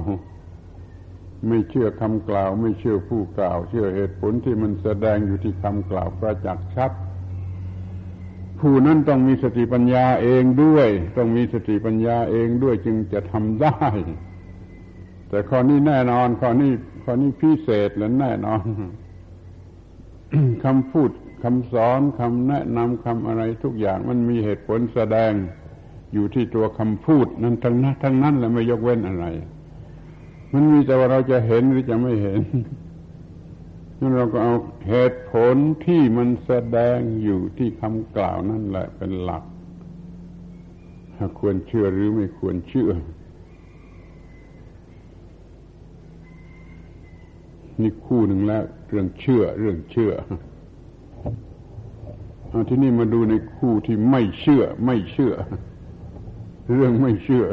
[1.49, 6.93] ไม่เชื่อคำกล่าว ไม่เชื่อผู้กล่าว เชื่อเหตุผลที่มันแสดงอยู่ที่คำกล่าวประจักษ์ชัด
[8.61, 13.79] ผู้นั้นต้องมีสติปัญญาเองด้วย ต้องมีสติปัญญาเองด้วยจึงจะทำได้
[15.29, 16.73] แต่ข้อนี้แน่นอนข้อนี้
[17.05, 18.65] ข้อนี้พิเศษและแน่นอน
[20.65, 21.11] คำพูด
[21.43, 25.33] คำสอนคำแนะนำคำอะไรทุกอย่างมันมีเหตุผลแสดง
[26.15, 29.27] อยู่ที่ตัวคำพูดนั้นทั้งนั้นทั้งนั้นแหละไม่ยกเว้นอะไร
[30.53, 32.41] มันมีแต่ว่าเราจะเห็นหรือจะไม่เห็น
[33.99, 34.55] นั้นเราก็เอา
[34.89, 39.45] เหตุผลที่มันแสดงอยู่ที่คำกล่าวนั่นแหละเป็นหลัก
[41.39, 42.91] ควรเชื่อหรือไม่ควรเชื่อ
[47.81, 50.13] นี่คู่หนึ่งแล้ว เรื่องเชื่อ เรื่องเชื่อ
[52.49, 55.35] เอาที่นี่มาดูในคู่ที่ไม่เชื่อ ไม่เชื่อ
[56.73, 57.45] เรื่องไม่เชื่อ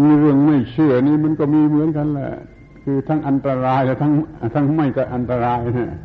[0.00, 2.32] มีเรื่องไม่เชื่อนี่มันก็มีเหมือนกันแหละ
[2.84, 4.12] คือทั้งอันตรายและทั้ง
[4.54, 5.98] ทั้งไม่ก็อันตรายนะ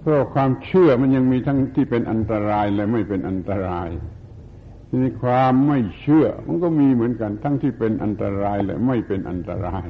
[0.00, 3.88] เพราะความเชื่อมันยังมีทั้งที่เป็นอันตรายและไม่เป็นอันตราย
[4.88, 9.84] ทีนี้ความไม่เชื่อ มันก็มีเหมือนกัน ทั้งที่เป็นอันตรายและไม่เป็นอันตราย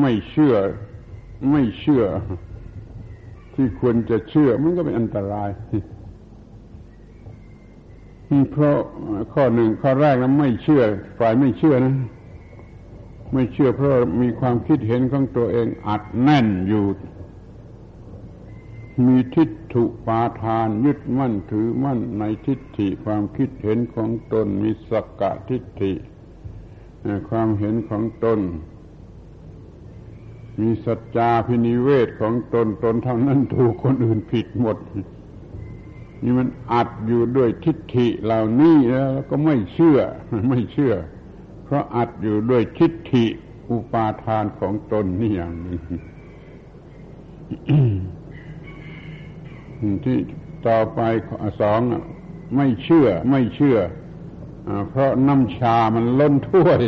[0.00, 0.54] ไม่เชื่อ
[1.50, 2.04] ไม่เชื่อ
[3.62, 5.50] ที่ควรจะเชื่อมันก็เป็นอันตราย
[8.52, 8.78] เพราะ
[9.34, 10.82] ข้อหนึ่งข้อแรกนะไม่เชื่อ
[11.18, 11.94] ฝ่ายไม่เชื่อนะ
[13.32, 13.90] ไม่เชื่อเพราะ
[14.22, 16.84] มีความคิดเห็นของตัวเองอัดแน่นอยู่
[19.06, 25.92] มีทิฏฐุปาทานยึดมั่นถือมั่นในทิฏฐิความคิดเห็นของตน มีสักกะทิฏฐิ
[27.28, 28.38] ความเห็นของตน
[30.60, 34.76] มีสัจจาพินิเวศของตนตนเท่านั้นถูกคนอื่นผิดหมด
[36.22, 39.98] นี่มันอัดอยู่ด้วยทิฏฐิเหล่านี้แล้วก็ไม่เชื่อ
[40.48, 40.94] ไม่เชื่อ
[41.64, 43.24] เพราะอัดอยู่ด้วยทิฏฐิ
[43.70, 45.80] อุปาทานของตนนี่อย่างหนึ่ง
[50.04, 50.18] ที่
[50.66, 51.00] ต่อไป
[51.60, 51.80] สอง
[52.56, 53.78] ไม่เชื่อไม่เชื่อ
[54.90, 56.82] เพราะน้ำชามันล้นถ้วย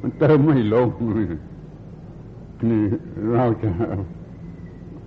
[0.00, 0.88] มันเติมไม่ลง
[2.70, 2.84] นี่
[3.32, 3.70] เราจะ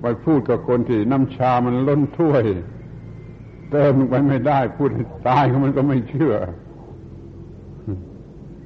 [0.02, 2.44] ไปพูดกับคนที่น้ำชามันล้นถ้วย
[3.72, 4.90] เติมลงไปไม่ได้ พูด
[5.28, 6.36] ตายมันก็ไม่เชื่อ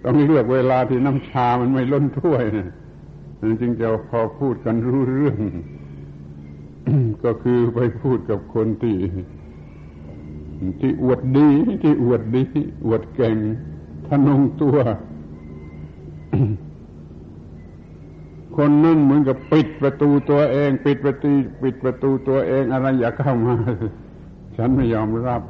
[0.04, 2.70] ต้องเลือกเวลาที่น้ำชามันไม่ล้นถ้วยนะ
[3.62, 5.40] จึงจะพอพูดกันรู้เรื่อง
[7.24, 8.98] ก็คือไปพูดกับคนที่
[10.80, 11.50] ที่อวดดี
[11.84, 12.44] ที่อวดดี
[12.86, 13.38] อวดเก่ง
[14.08, 14.78] ทนงตัว
[18.56, 21.32] คนนั่นเหมือนกับปิดประตูตัวเอง ปิดประตู
[21.64, 23.56] ปิดประตูตัวเองอะไรอย่าเข้ามา
[24.58, 25.42] ฉันไม่ยอมรับ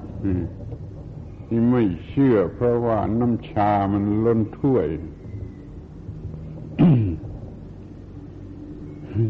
[1.47, 4.87] ที่ไม่เชื่อ เพราะว่าน้ำชามันล้นถ้วย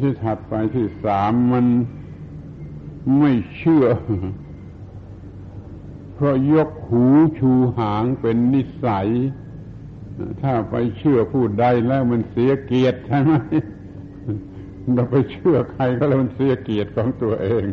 [0.02, 1.66] ที่ถัดไปที่สามมัน
[3.20, 3.86] ไม่เชื่อ
[6.14, 7.06] เพราะยกหู
[7.40, 9.08] ชูหางเป็นนิสัย
[10.42, 13.32] ถ้าไปเชื่อผู้ใดแล้วมันเสียเกียรติใช่ไหม
[14.94, 17.66] เราไปเชื่อใครก็แล้วมันเสียเกียรติของตัวเอง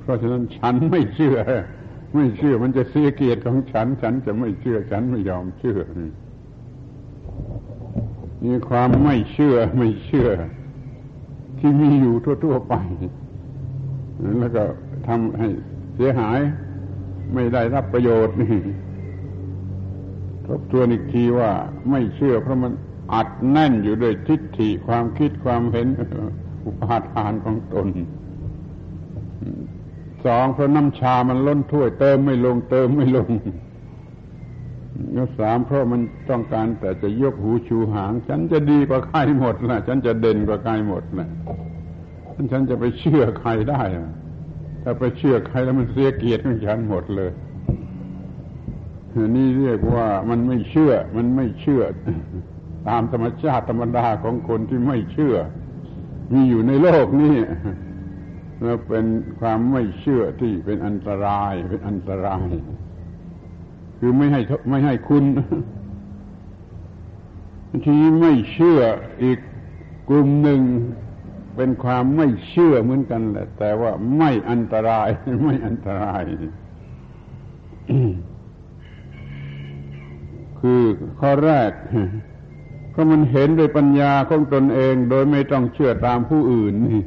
[0.00, 1.36] เพราะฉะนั้นฉันไม่เชื่อ
[2.14, 5.78] ไม่เชื่อมันจะเสียเกียรติของฉัน ฉันจะไม่เชื่อฉันไม่ยอมเชื่อ
[8.44, 10.28] นี่ความไม่เชื่อไม่เชื่อ
[11.58, 12.74] ที่มีอยู่ทั่วๆไป
[14.38, 14.64] แล้วก็
[15.08, 15.48] ทำให้
[15.94, 16.40] เสียหาย
[17.34, 18.58] ไม่ได้รับประโยชน์นี่
[20.46, 21.50] ทบทวนอีกทีว่า
[21.90, 22.72] ไม่เชื่อเพราะมัน
[23.14, 25.86] อัดแน่นอยู่ด้วยทิฏฐิความคิดความเห็น
[26.64, 27.88] อุปาทานของตน
[30.24, 33.30] สองเพราะน้ำชามันล้นถ้วยเติมไม่ลงเติมไม่ลง
[35.12, 41.28] แล้วสามเพราะมันต้องการแต่จะยกหูชูหาง ฉันจะดีกว่าใครหมดนะฉันจะเด่นกว่าใครหมดนะ
[42.52, 43.82] ฉันจะไปเชื่อใครได้
[44.82, 47.30] ถ้าไปเชื่อใครแล้วมันเสียเกียรติของฉันหมดเลย
[49.36, 51.82] นี่เรียกว่ามันไม่เชื่อ มันไม่เชื่อ
[52.88, 55.36] ตามธรรมชาติธรรมดาของคนที่ไม่เชื่อ
[56.32, 57.36] มีอยู่ในโลกนี้
[58.62, 59.06] แล้วเป็น
[59.40, 62.48] ความไม่เชื่อที่เป็นอันตราย เป็นอันตราย
[63.98, 65.24] คือไม่ให้ไม่ให้คุณ
[67.86, 68.80] ที่ไม่เชื่อ
[69.22, 69.38] อีก
[70.08, 70.60] กลุ่มหนึ่ง
[71.56, 75.08] เป็นความไม่เชื่อเหมือนกันแหละ แต่ว่าไม่อันตราย
[75.44, 76.22] ไม่อันตราย
[80.66, 80.84] คือ
[81.20, 81.70] ข้อแรก
[82.90, 87.02] เพราะมันเห็นโดยปัญญาของตนเอง โดยไม่ต้องเชื่อตามผู้อื่นนี่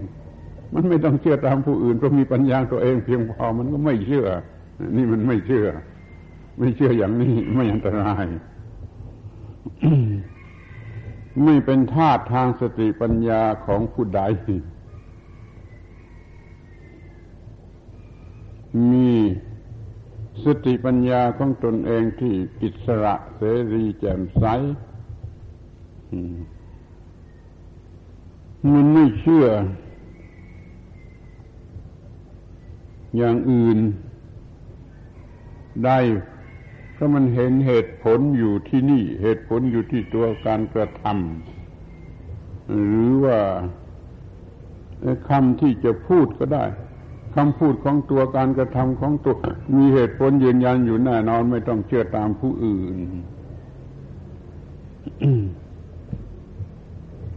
[0.73, 4.27] มันไม่ต้องเชื่อตามผู้อื่นเพราะมีปัญญาตัวเองเพียงพอมันก็ไม่เชื่อ
[4.97, 5.67] นี่มันไม่เชื่อ
[6.59, 8.25] ไม่เชื่ออย่างนี้ไม่อันตราย
[11.43, 14.21] ไม่เป็นธาตุทางสติปัญญาของผู้ใด
[18.91, 19.11] มี
[20.47, 22.33] สติปัญญาของตนเองที่
[22.63, 23.41] อิสระเส
[23.73, 24.45] รีแจ่มใส
[28.73, 29.45] มันไม่เชื่อ
[33.17, 33.79] อย่างอื่น
[35.85, 35.99] ได้
[36.93, 43.39] เพราะมันเห็นเหตุผลอยู่ที่นี่ เหตุผลอยู่ที่ตัวการกระทำหรือว่า
[45.29, 46.65] คำที่จะพูดก็ได้
[47.35, 49.35] คำพูดของตัวการกระทำของตัว
[49.77, 52.97] มีเหตุผลยืนยันอยู่แน่นอนไม่ต้องเชื่อตามผู้อื่น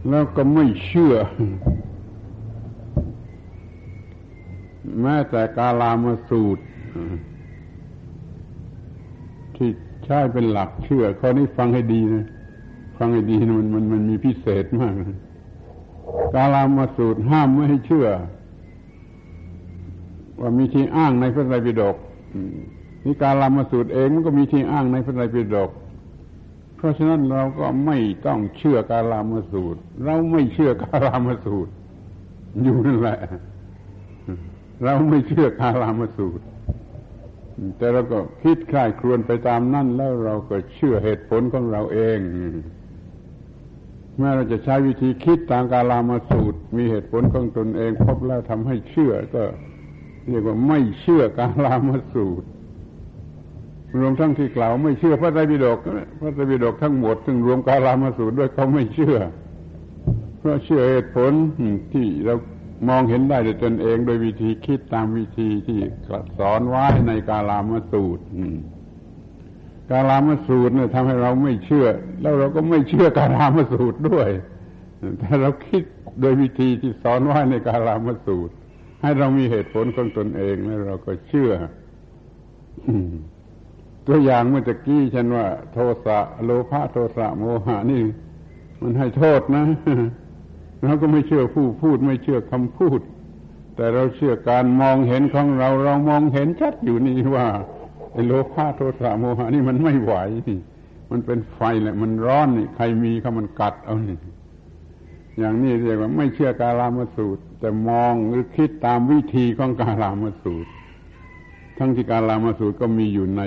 [0.09, 1.15] แล้วก็ไม่เชื่อ
[5.01, 6.63] แม้แต่กาลามาสูตร
[9.55, 9.69] ที่
[10.05, 12.25] ใช้เป็นหลักเชื่อข้อนี้ฟังให้ดีนะ
[12.97, 15.17] ฟังให้ดีนะมันมันมันมีพิเศษมากนะ
[16.35, 18.07] กาลามาสูตรห้ามไม่ให้เชื่อ
[20.41, 21.95] ว่ามีที่อ้างในพระไตรปิฎก
[23.05, 25.71] นี่กาลามาสูตรเองมันก็มีที่อ้างในพระไตรปิฎก
[26.77, 31.71] เพราะฉะนั้นเราก็ไม่ต้องเชื่อกาลามาสูตร เราไม่เชื่อกาลามาสูตร
[32.63, 33.19] อยู่นั่นแหละ
[34.83, 36.43] เราไม่เชื่อกาลามาสูตร
[37.77, 42.19] แต่เราก็คิดคลายครวนไปตามนั่นแล้วเราก็เชื่อเหตุผลของเราเอง
[44.17, 49.43] แม้เราจะใช้วิธีคิดตามกาลามาสูตร มีเหตุผลของตนเอง พบแล้วทำให้เชื่อก็
[50.29, 52.47] เรียกว่าไม่เชื่อกาลามาสูตร
[53.99, 55.77] รวมทั้งที่กล่าวไม่เชื่อพระไตรปิฎก
[56.19, 59.17] พระไตรปิฎกทั้งหมดซึ่งรวมกาลามาสูตรด้วยเขาไม่เชื่อ
[60.39, 61.31] เพราะเชื่อเหตุผล
[61.93, 62.35] ที่เรา
[62.87, 65.79] มองเห็นได้ด้วยตนเอง โดยวิธีคิดตามวิธีที่
[66.37, 68.23] สอนไว้ในกาลามาสูตร
[69.91, 71.87] กาลามสูตรเนี่ยทำให้เราไม่เชื่อ
[72.21, 74.29] แล้วเราก็ไม่เชื่อกาลามสูตรด้วย
[75.19, 75.83] แต่เราคิด
[76.21, 78.53] โดยวิธีที่สอนไว้ในกาลามสูตร
[79.01, 81.51] ให้เรามีเหตุผลของตนเองแล้วเราก็เชื่อ
[84.07, 88.01] ตัวอย่างเมื่อกี้ฉันว่า โทสะโลภะโทสะโมหะนี่
[88.81, 89.65] มันให้โทษนะ
[90.83, 92.99] เราก็ไม่เชื่อผู้พูด ไม่เชื่อคำพูด
[93.75, 97.47] แต่เราเชื่อการมองเห็นของเรา เรามองเห็นชัดอยู่นี่ว่า
[98.13, 100.13] ไอ้โลภะโทสะโมหะนี่มันไม่ไหว
[100.49, 100.59] นี่
[101.11, 104.17] มันเป็นไฟแหละ มันร้อนนี่ใครมีเขามันกัดเอานี่
[105.39, 110.71] อย่างนี้เรียกว่าไม่เชื่อกาลามสูตร แต่มองหรือคิดตามวิธีของกาลามสูตร
[111.77, 113.41] ทั้งที่กาลามสูตรก็มีอยู่ใน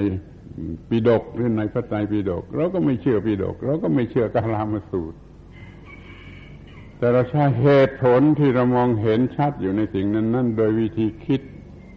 [0.89, 5.19] ปิดกหรือในพระไตรปิฎกเราก็ไม่เชื่อปิดกเราก็ไม่เชื่อกาลามสูตร
[6.99, 11.41] แต่เราใช้เหตุผลที่เรามองเห็นชัดอยู่ในสิ่งนั้นนั่นโดยวิธีคิด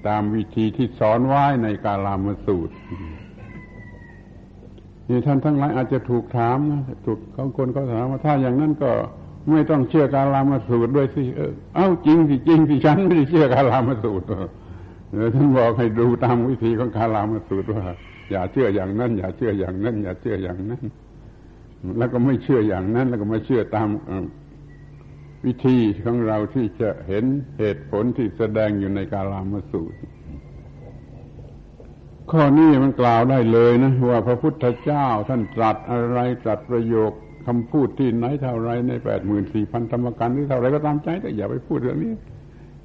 [0.08, 2.76] ตามวิธีที่สอนไว้ในกาลามสูตร
[5.10, 8.92] นี่ท่านทั้งหลายอาจจะถูกถามนะถูกเขาคนเขาถามว่าถ้าอย่างนั้นก็
[9.52, 14.26] ไม่ต้องเชื่อกาลามาสูตรด้วยสิเออเอ้าจริงสิจริงสิฉันไม่ได้เชื่อกาลามาสูตร
[15.12, 17.84] เดี๋ยวท่านบอกให้ดูตามวิธีของกาลามาสูตรว่า
[18.32, 20.84] อย่าเชื่ออย่างนั้น อย่าเชื่ออย่างนั้น อย่าเชื่ออย่างนั้น
[21.98, 23.90] แล้วก็ไม่เชื่ออย่างนั้น แล้วก็ไม่เชื่อตาม
[25.46, 27.26] วิธีของเราที่จะเห็น
[27.58, 29.98] เหตุผลที่แสดงอยู่ในกาลามาสูตร
[32.32, 37.14] ข้อนี้มันกล่าวได้เลยนะ ว่าพระพุทธเจ้าท่านตรัสอะไรตรัสประโยค
[37.48, 42.14] คำพูดที่ไหนเท่าไรในแปดหมื่นสี่พันธรรมกันที่เท่าไรก็ตามใจแต่อย่าไปพูดเรื่องนี้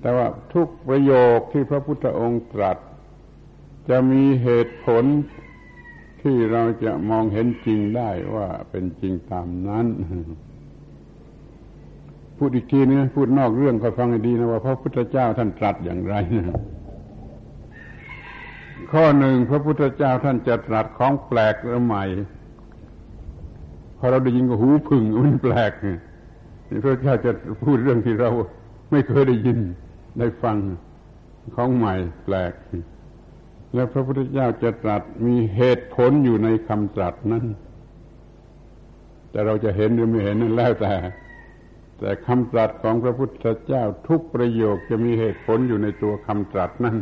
[0.01, 2.79] แต่ว่าทุกประโยคที่พระพุทธองค์ตรัส
[3.89, 5.05] จะมีเหตุผล
[6.23, 9.87] ที่เราจะมองเห็นจริงได้ว่าเป็นจริงตามนั้น
[12.39, 16.61] พูดอีกทีนึงพูดนอกเรื่องก็ฟังให้ดีนะว่าพระพุทธเจ้าท่านตรัสอย่างไรนะ
[18.93, 22.05] ข้อหนึ่งพระพุทธเจ้าท่านจะตรัสของแปลกหรือใหม่
[24.03, 25.97] อเราได้ยินก็หูพึ่งมันแปลกนี่
[26.85, 27.31] พระเจ้าจะ
[27.65, 28.31] พูดเรื่องที่เรา
[28.91, 29.59] ไม่เคยได้ยิน
[30.19, 30.57] ได้ฟัง
[31.55, 32.53] ของใหม่แปลก
[33.75, 37.45] แล้วพระพุทธเจ้าจะตรัสมีเหตุผลอยู่ในคำตรัสนั้น
[39.31, 40.95] แต่เราจะเห็นหรือไม่เห็นนั่นแล้วแต่
[41.99, 46.97] แต่คำตรัสของพระพุทธเจ้าทุกประโยคจะมีเหตุผลอยู่ในตัวคำตรัสนั้น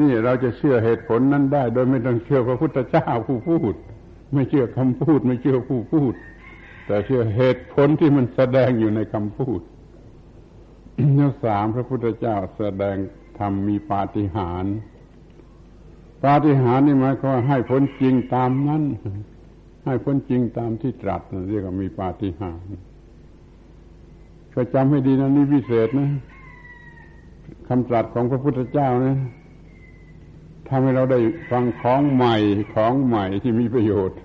[0.00, 3.74] นี่เราจะเชื่อเหตุผลนั้นได้ โดยไม่ต้องเชื่อพระพุทธเจ้าผู้พูด
[4.34, 6.14] ไม่เชื่อคำพูด ไม่เชื่อผู้พูด
[6.86, 9.60] แต่เชื่อเหตุผลที่มันแสดงอยู่ในคำพูด
[11.18, 12.96] ข้อสามพระพุทธเจ้าแสดง
[13.38, 14.74] ทำมีปาฏิหาริย์
[16.24, 18.82] ปาฏิหาริย์นี่หมายความว่าให้ผลจริงตามนั้น
[19.84, 22.84] ให้ผลจริงตามที่ตรัสเรียกว่ามีปาฏิหาริย์
[24.54, 26.10] ก็จำให้ดีนะนี่พิเศษนะ
[27.68, 29.16] คำตรัสของพระพุทธเจ้านะ
[30.68, 32.36] ทำให้เราได้ฟังของใหม่
[32.74, 34.18] ของใหม่ที่มีประโยชน์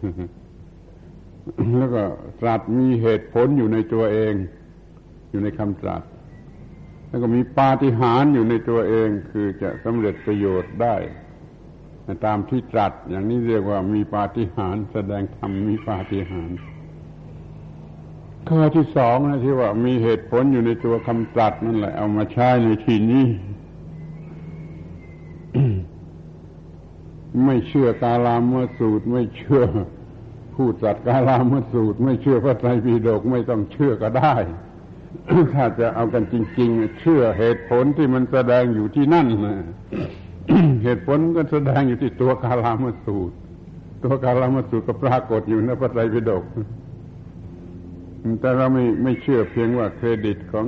[1.77, 2.03] แล้วก็
[2.39, 4.33] ตรัสมีเหตุผลอยู่ในตัวเอง
[5.29, 6.01] อยู่ในคำตรัส
[7.07, 10.95] แล้วก็มีปาฏิหาริย์อยู่ในตัวเอง คือจะสำเร็จประโยชน์ได้
[12.25, 16.59] ตามที่ตรัส อย่างนี้เรียกว่ามีปาฏิหาริย์แสดงธรรมมีปาฏิหาริย์
[18.47, 23.25] ข้อที่สองนะที่ว่ามีเหตุผลอยู่ในตัวคำตรัสนั่นแหละเอามาใช้ในที่นี้
[27.51, 29.63] ไม่เชื่อกาลามสูตร ไม่เชื่อ
[30.55, 34.35] ผู้ตรัสกาลามสูตร ไม่เชื่อพระไตรปิฎกไม่ต้องเชื่อก็ได้
[35.53, 39.55] ถ้าจะเอากันจริง ๆ เชื่อเหตุผลที่มันแสดงอยู่ที่นั่นนะ
[40.83, 43.35] เหตุผลก็แสดงอยู่ที่ตัวกาลามสูตร
[44.03, 46.43] ตัวกาลามสูตรก็ปรากฏอยู่ในพระไตรปิฎก
[48.39, 50.65] แต่เราไม่ไม่เชื่อเพียงว่าเครดิตของ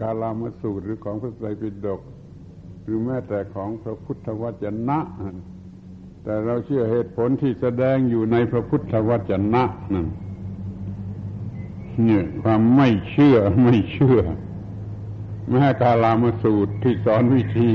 [0.00, 2.00] กาลามสูตรหรือของพระไตรปิฎก
[2.82, 4.98] หรือแม้แต่ของพระพุทธวจนะ
[6.24, 9.64] แต่เราเชื่อเหตุผลที่แสดงอยู่ในพระพุทธวจนะ
[9.94, 10.06] นั่น
[12.04, 14.20] เนี่ยความไม่เชื่อไม่เชื่อ
[15.50, 17.72] แม้กาลามสูตรที่สอนวิธี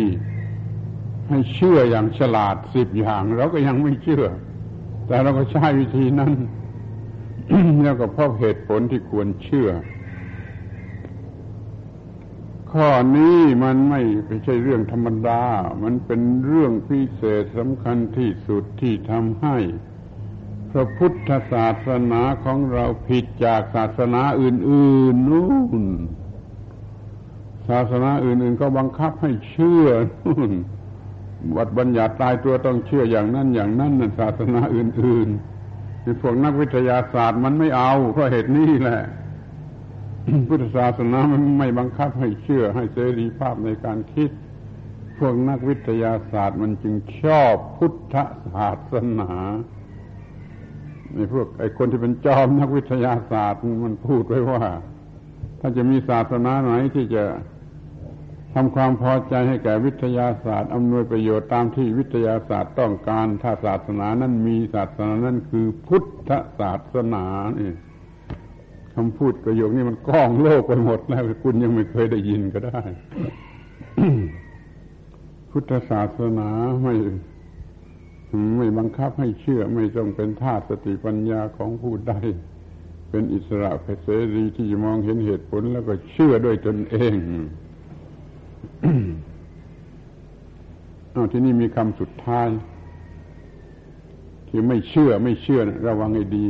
[1.29, 4.25] ให้เชื่ออย่างฉลาดสิบอย่างเราก็ยังไม่เชื่อ
[5.07, 6.33] แต่เราก็ใช้วิธีนั้น
[7.83, 9.69] แล้วก็เพราะเหตุผลที่ควรเชื่อ
[12.73, 14.01] ข้อนี้มันไม่
[14.43, 15.43] ใช่เรื่องธรรมดา
[15.83, 19.57] มันเป็นเรื่องพิเศษสำคัญที่สุดที่ทำให้
[20.71, 25.49] พระพุทธศาสนาของเราผิดจากศาสนาอื่น ๆนู่
[25.83, 25.85] น
[27.69, 29.87] ศาสนาอื่น ๆ ก็บังคับให้เชื่อ
[30.25, 30.51] นู่น
[31.57, 39.01] วัดบัญญัติตายตัวต้องเชื่ออย่างนั้นอย่างนั้นนั่นศาสนาอื่นๆพวกนักวิทยาศาสตร์มันไม่เอาเพราะเหตุนี้แหละ
[40.47, 44.29] พุทธศาสนามันไม่บังคับให้เชื่อให้เสรีภาพในการคิด
[45.19, 48.15] พวกนักวิทยาศาสตร์มันจึงชอบพุทธ
[48.53, 49.31] ศาสนา
[51.13, 54.61] ในพวกไอ้คนที่เป็นจอมนักวิทยาศาสตร์มันพูดไว้ว่า
[55.59, 57.23] ถ้าจะมีศาสนาไหนที่จะ
[58.53, 67.25] ทำความพอใจให้แก่วิทยาศาสตร์อำนวยประโยชน์ตามที่วิทยาศาสตร์ต้องการ ถ้าศาสนานั้นมีศาสนานั้นคือพุทธศาสนา
[67.55, 67.75] เนี่ย
[68.99, 72.81] คำพูดประโยคนี้มันก้องโลกไปหมดแล้วคุณยังไม่เคยได้ยินก็ได้
[75.51, 76.49] พุทธศาสนา
[76.83, 76.95] ไม่
[78.57, 82.13] ไม่บังคับให้เชื่อไม่ต้องเป็นทาสสติปัญญาของผู้ใด
[83.09, 83.69] เป็นอิสระ
[84.03, 87.15] เสรีที่จะมองเห็นเหตุผลแล้วก็เชื่อด้วยตนเอง
[91.13, 92.47] อาที่นี่มีคำสุดท้าย
[94.47, 96.45] ที่ไม่เชื่อไม่เชื่อนะระวังให้ดี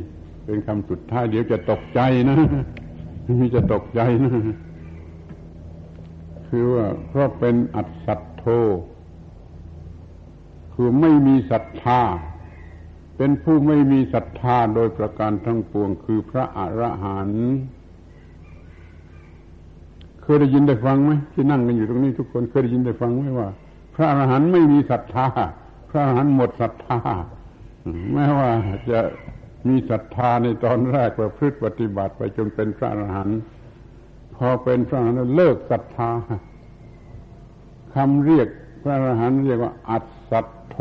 [0.50, 2.38] เป็นคำสุดท้ายเดี๋ยวจะตกใจนะ
[3.40, 4.32] มีจะตกใจนะ
[6.48, 8.46] คือว่าเพราะเป็นอัศโท
[10.74, 12.02] คือไม่มีศรัทธา
[13.18, 17.50] เป็นผู้ไม่มีศรัทธาโดยประการทั้งปวง คือพระอรหันต์
[20.22, 23.50] เคยได้ยินได้ฟังไหมที่นั่งกันอยู่ตรงนี้ทุกคนเคยได้ยินได้ฟังไหมว่า
[23.96, 25.28] พระอรหันต์ไม่มีศรัทธา
[25.90, 27.00] พระอรหันต์หมดศรัทธา
[28.14, 28.50] แม้ว่า
[28.92, 29.00] จะ
[29.70, 33.40] มีศรัทธาในตอนแรกประพฤติปฏิบัติไปจนเป็นพระอรหันต์
[34.36, 36.12] พอเป็นพระอรหันต์เลิกศรัทธา
[37.96, 38.48] คำเรียก
[38.84, 40.78] พระอรหันต์เรียกว่า อัศสัตโธ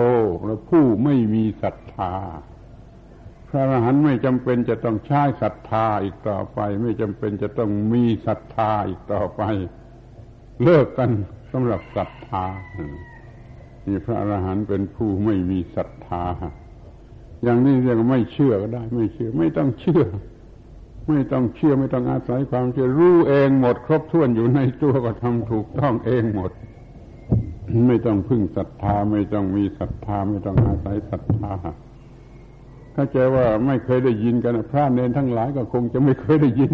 [0.46, 2.14] และผู้ไม่มีศรัทธา
[3.48, 9.42] พระอรหันต์ไม่จำเป็นจะต้องใช้ศรัทธาอีกต่อไป ไม่จำเป็นจะต้องมีศรัทธาอีกต่อไป
[10.62, 11.10] เลิกกัน
[11.52, 12.44] สำหรับศรัทธา
[13.86, 16.24] นี่พระอรหันต์เป็นผู้ไม่มีศรัทธา
[17.44, 20.02] อย่างนี้เรียกว่าไม่เชื่อก็ได้ ไม่เชื่อ ไม่ต้องเชื่อ
[21.08, 26.50] ไม่ต้องเชื่อไม่ต้องอาศัยความเชื่อรู้เองหมด ครบถ้วนอยู่ในตัวก็ทำถูกต้องเองหมด
[27.88, 31.52] ไม่ต้องพึ่งศรัทธา ไม่ต้องมีศรัทธา ไม่ต้องอาศัยศรัทธา
[32.94, 36.72] ถ้าใจว่าไม่เคยได้ยินกันพระเนนทั้งหลายก็คงจะไม่เคยได้ยิน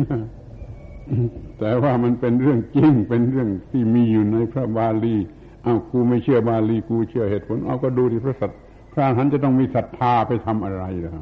[1.59, 5.17] แต่ว่ามันเป็นเรื่องจริงเป็นเรื่องที่มีอยู่ในพระบาลี
[5.63, 8.51] เอากูไม่เชื่อบาลีกูเชื่อเหตุผลเอาก็ดูที่พระสัต
[8.95, 11.13] พระหันจะต้องมีศรัทธาไปทำอะไรล่ะ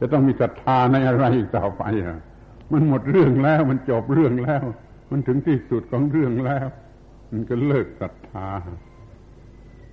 [0.00, 2.18] จะต้องมีศรัทธาในอะไรอีกต่อไปอะ
[2.72, 4.64] มันหมดเรื่องแล้ว มันจบเรื่องแล้ว
[5.10, 6.66] มันถึงที่สุดของเรื่องแล้ว
[7.32, 8.48] มันก็เลิกศรัทธา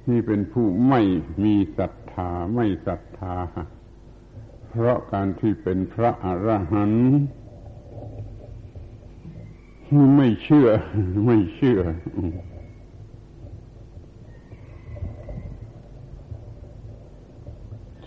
[0.09, 1.01] นี่เป็นผู้ไม่
[1.43, 3.35] มีศรัทธาไม่ศรัทธา
[4.69, 7.19] เพราะการที่เป็นพระอรหันต์
[10.17, 10.69] ไม่เชื่อ
[11.25, 11.79] ไม่เชื่อ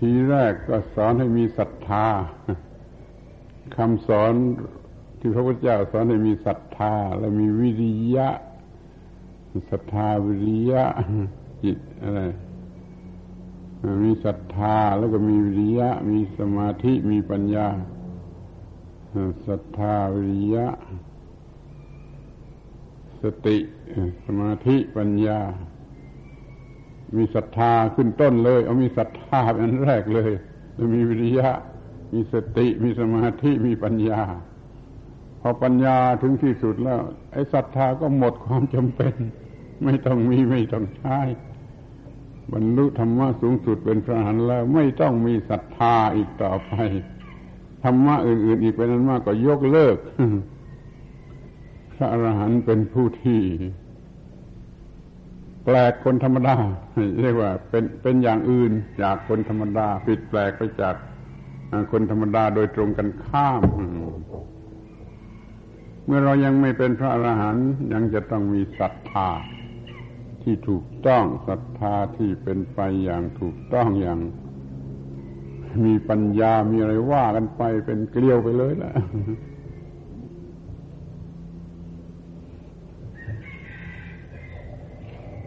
[0.05, 2.07] ทีแรกก็สอนให้มีศรัทธา
[3.77, 4.33] คำสอน
[5.19, 8.29] ที่พระพุทธเจ้าสอนให้มีศรัทธา และมีวิริยะ
[9.71, 10.85] ศรัทธาวิริยะ
[11.65, 12.21] จิตอะไร
[14.05, 17.69] มีศรัทธาแล้วก็มีวิริยะ มีสมาธิมีปัญญา
[19.47, 20.67] ศรัทธาวิริยะ
[23.23, 23.57] สสติ
[24.25, 25.41] สมาธิปัญญา
[27.19, 30.31] มีศรัทธาขึ้นต้นเลย เอามีศรัทธาเป็นแรกเลย
[30.75, 31.51] แล้วมีวิริยะ
[32.13, 34.23] มีสติ มีสมาธิ มีปัญญา
[35.41, 37.01] พอปัญญาถึงที่สุดแล้ว
[37.33, 39.15] ไอ้ศรัทธาก็หมดความจำเป็น
[39.85, 41.19] ไม่ต้องมีไม่ต้องใช้
[42.53, 46.73] บรรลุธรรมะสูงสุดเป็นพระอรหันต์แล้ว ไม่ต้องมีศรัทธาอีกต่อไป
[47.85, 49.97] ธรรมะอื่น ๆ อีกเป็นนั้นมากก็ยกเลิก
[51.95, 53.41] พระอรหันต์เป็นผู้ที่
[55.65, 56.55] แปลกคนธรรมดา
[57.23, 60.95] เรียกว่าเป็นเป็นอย่างอื่นจากคนธรรมดาผิดแปลกไปจาก
[61.93, 63.63] คนธรรมดาโดยตรงกันข้าม
[66.07, 69.29] เมื่อเรายังไม่เป็นพระอรหันต์ยังจะต้องมีศรัทธา
[70.43, 74.19] ที่ถูกต้องศรัทธาที่เป็นไปอย่างถูกต้องอย่าง
[75.85, 78.95] มีปัญญามีอะไรว่ากันไปเป็นเกลียวไปเลยแหละ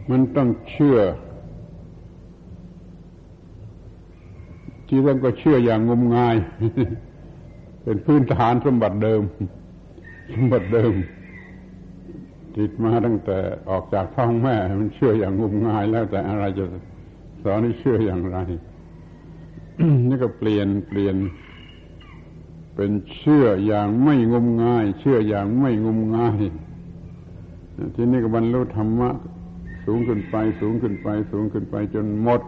[0.10, 1.00] มันต้องเชื่อ
[4.88, 6.36] ที่เรื่องก็เชื่ออย่างงมงาย
[7.84, 9.22] เป็นพื้นฐานสมบัติเดิม
[10.34, 10.94] สมบัติเดิม
[12.56, 13.38] ติดมาตั้งแต่
[13.70, 16.66] ออกจากท้องแม่ มันเชื่ออย่างงมงายแล้วแต่อะไรจะ
[17.44, 18.38] สอนให้เชื่ออย่างไร
[20.10, 21.16] นี่ก็เปลี่ยนเปลี่ยน
[22.76, 26.40] เป็นเชื่ออย่างไม่งมงาย เชื่ออย่างไม่งมงาย
[27.96, 29.10] ที่นี่ก็บรรลุธรรมะ
[29.88, 32.42] สูงขึ้นไป สูงขึ้นไป สูงขึ้นไป จนหมด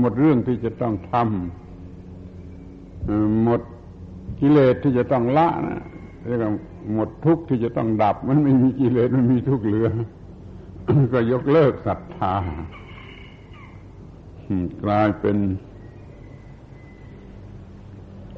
[0.00, 3.60] หมดเรื่องที่จะต้องทำหมด
[4.40, 5.82] กิเลสที่จะต้องละนะ
[6.26, 6.52] เรียกว่า
[6.94, 9.88] หมดทุกข์ที่จะต้องดับ มันไม่มีกิเลสมันมีทุกข์เหลือ
[11.12, 12.34] ก็ยกเลิกศรัทธา
[14.84, 15.36] กลายเป็น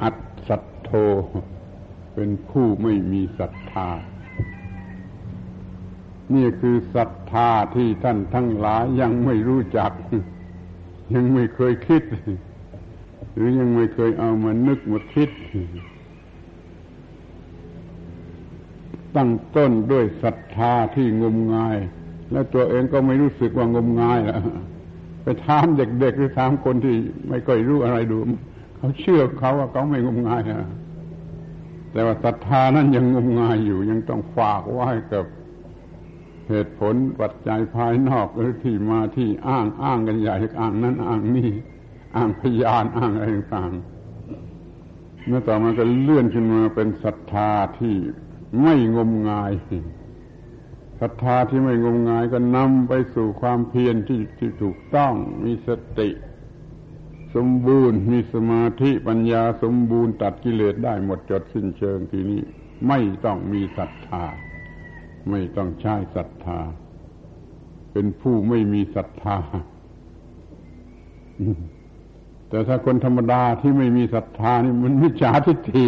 [0.02, 0.16] อัต
[0.48, 0.90] สัตโธ
[2.14, 3.88] เป็นผู้ไม่มีศรัทธา
[6.34, 9.92] นี่คือศรัทธาที่ท่านทั้งหลายยังไม่รู้จัก
[11.14, 12.02] ยังไม่เคยคิด
[13.34, 15.30] หรือยังไม่เคยเอามานึกมาคิด
[19.16, 21.76] ตั้งต้นด้วยศรัทธาที่งมงาย
[22.32, 24.42] และตัวเองก็ไม่รู้สึกว่างมงายแล้ว
[25.22, 26.96] ไปถามเด็กๆหรือถามคนที่
[27.28, 28.18] ไม่ค่อยรู้อะไรดู
[28.76, 30.70] เขาเชื่อเขาว่าเขาไม่งมงายนะ
[31.92, 35.24] แต่ว่าศรัทธานั้นยังงมงายอยู่ ยังต้องฝากไว้กับ
[36.50, 41.50] เหตุผลปัจจัยภายนอกหรือที่มาที่อ้างอ้างกันใหญ่อ้างนั้นอ้างนี่
[42.16, 47.96] อ้างพยานอ้างอะไรต่างๆเมื่อต่อมาก็เลื่อนขึ้นมาเป็นศรัทธาที่
[48.62, 49.52] ไม่งมงาย
[51.00, 56.10] ศรัทธาที่ไม่งมงายก็นำไปสู่ความเพียรที่ที่ถูกต้องมีสติ
[57.34, 62.40] สมบูรณ์ มีสมาธิปัญญาสมบูรณ์ตัดกิเลสได้หมดจดสิ้นเชิงทีนี้
[62.88, 64.24] ไม่ต้องมีศรัทธา
[65.30, 66.60] ไม่ต้องใช้ศรัทธา
[67.92, 69.38] เป็นผู้ไม่มีศรัทธา
[72.48, 75.86] แต่ถ้าคนธรรมดาที่ไม่มีศรัทธานี่มันมิจฉาทิฏฐิ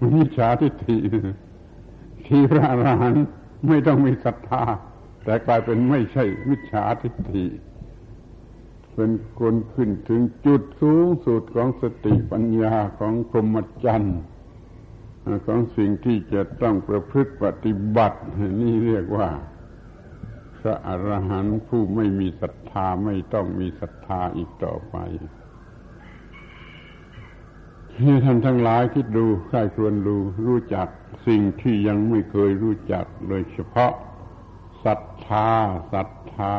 [0.00, 0.98] มันมิจฉาทิฏฐิ
[2.26, 3.26] ที่พระอรหันต์
[3.68, 4.62] ไม่ต้องมีศรัทธา
[5.24, 7.44] แต่กลายเป็นไม่ใช่มิจฉาทิฏฐิ
[8.94, 14.18] เป็นคนขึ้นถึงจุดสูงสุดของสติปัญญาของพรหมจรรย์
[15.46, 18.20] ของสิ่งที่จะต้องประพฤติปฏิบัติ
[18.60, 19.28] นี่เรียกว่า
[20.58, 24.96] พระอรหันต์ผู้ไม่มีศรัทธาไม่ต้องมีศรัทธาอีกต่อไป
[28.00, 30.16] ให้ท่านทั้งหลายคิดดูใครควรดู
[30.46, 30.88] รู้จัก
[31.26, 33.92] สิ่งที่ยังไม่เคยรู้จัก โดยเฉพาะ
[34.84, 35.50] ศรัทธา
[35.92, 36.52] ศรัทธา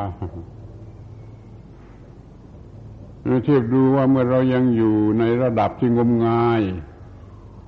[3.43, 6.61] เทียบดูว่าเมื่อเรายังอยู่ในระดับที่งมงาย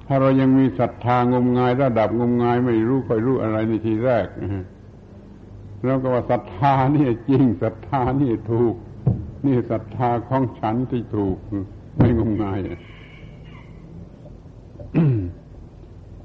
[0.07, 4.27] ถ้าเรายังมีศรัทธางมงายระดับงมงายไม่รู้ค่อยรู้อะไรในทีแรก
[5.85, 8.75] แล้วก็ว่าศรัทธานี่จริงศรัทธานี่ถูก
[9.45, 11.37] นี่ศรัทธาของฉันที่ถูก
[11.97, 12.59] ไม่งมงาย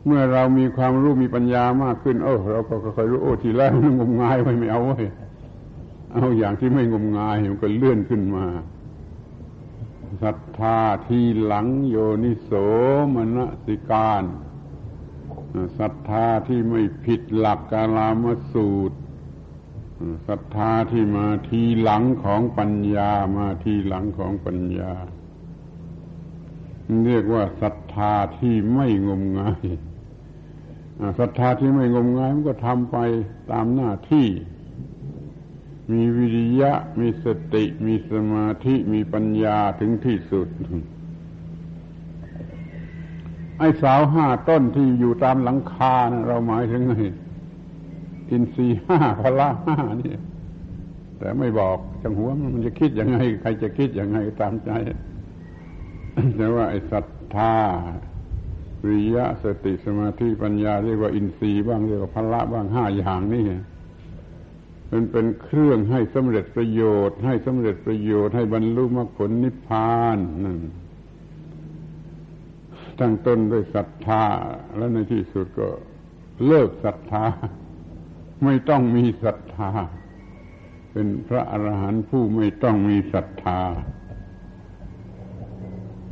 [0.06, 5.00] เมื่อเรามีความรู้มีปัญญามากขึ้น เออเราก็ค่อยรู้โอ้ทีแรกมันงมงายไว้ไม่เอาไว้
[6.14, 8.44] เอาอย่างที่ไม่งมงายมันก็เลื่อนขึ้นมา
[10.22, 12.50] ศรัทธาที่หลังโยนิโส
[13.14, 14.24] มนสิการ
[15.78, 18.98] ศรัทธาที่ไม่ผิดหลักกาลามสูตร
[20.28, 24.92] ศรัทธาที่มาทีหลังของปัญญามาทีหลังของปัญญา
[27.06, 29.64] เรียกว่าศรัทธาที่ไม่งมงาย
[31.18, 32.96] ศรัทธาที่ไม่งมงายมันก็ทำไป
[33.50, 34.28] ตามหน้าที่
[35.90, 40.48] มีวิริยะ มีสติ มีสมาธิ มีปัญญาถึงที่สุด
[43.58, 46.94] ไอ้สาวห้าต้นที่อยู่ตามหลังคานะเราหมายถึงไง
[48.30, 50.14] อินทรีห้าพละห้านี่
[51.18, 54.70] แต่ไม่บอกจังหัวมันจะคิดยังไง ใครจะคิดยังไงตามใจ
[56.36, 57.54] แต่ว่าไอ้ศรัทธา
[58.84, 63.44] วิริยะสติสมาธิปัญญา เรียกว่าอินทรีย์บ้างเรียกว่าพละบ้างห้าอย่างนี่
[64.92, 70.58] มันเป็นเครื่องให้สำเร็จประโยชน์ ให้สำเร็จประโยชน์ให้บรรลุมรรคผลนิพพานนั่น
[73.00, 74.24] ตั้งต้นด้วยศรัทธา
[74.76, 75.68] แล้วในที่สุดก็
[76.46, 77.24] เลิกศรัทธา
[78.44, 79.70] ไม่ต้องมีศรัทธา
[80.92, 83.60] เป็นพระอรหันต์ผู้ไม่ต้องมีศรัทธา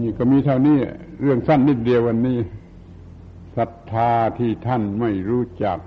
[0.00, 0.78] นี่ก็มีเท่านี้
[1.22, 2.38] เรื่องสั้นนิดเดียววันนี้
[3.56, 5.78] ศรัทธาที่ท่านไม่รู้จัก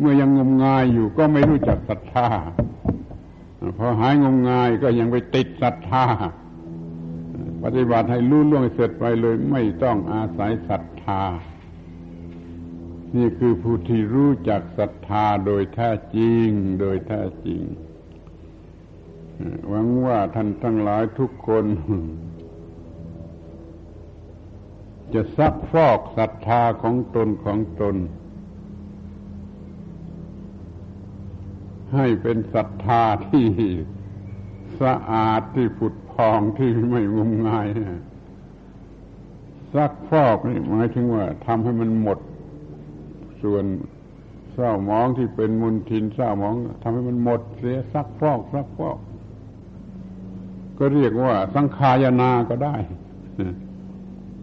[0.00, 2.28] เมื่อยังงมงายอยู่ก็ไม่รู้จักศรัทธา
[3.78, 6.04] พอหายงมงายก็ยังไปติดศรัทธา
[7.62, 11.22] ปฏิบัติให้รู้ล่วงเสร็จไปเลยไม่ต้องอาศัยศรัทธา
[13.16, 16.48] นี่คือผู้ที่รู้จักศรัทธาโดยแท้จริง
[16.80, 17.62] โดยแท้จริง
[19.68, 21.64] หวังว่าท่านทั้งหลายทุกคน
[25.14, 27.96] จะซักฟอกศรัทธาของตนของตน
[31.94, 33.46] ให้เป็นศรัทธาที่
[34.80, 37.68] สะอาดที่ผุดพองที่ไม่งมงาย
[39.74, 42.18] ซักฟอกนี่หมายถึงว่าทำให้มันหมด
[43.42, 43.64] ส่วน
[44.52, 48.98] เศร้ามองที่เป็นมุนทินเศร้ามองทำให้มันหมดเสียซักฟอกซักฟอก
[50.78, 52.76] ก็เรียกว่า สังขายนาก็ได้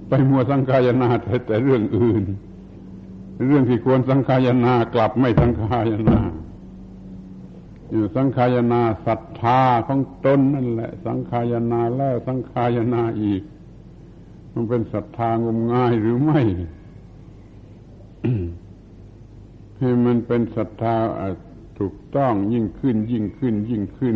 [0.08, 2.24] ไปมัวสังขายนาแต่แต่เรื่องอื่น
[3.48, 6.20] เรื่องที่ควรสังขายนากลับไม่สังขายนา
[7.92, 13.42] อยู่สังขายนาศรัทธาของตนนั่นแหละ สังขายนาแล้วสังขายนาอีก
[14.54, 16.42] มันเป็นศรัทธางมงายหรือไม่
[19.80, 20.96] ให้มันเป็นศรัทธา
[21.80, 24.16] ถูกต้องยิ่งขึ้น ยิ่งขึ้น ยิ่งขึ้น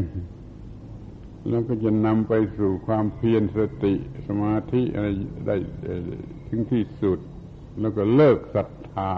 [1.49, 3.93] แล้วก็จะนำไปสู่ความเพียรสติ
[4.28, 5.07] สมาธิอะไร
[5.47, 5.55] ได้
[6.47, 7.19] ถึงที่สุด
[7.80, 9.11] แล้วก็เลิกศรัทธา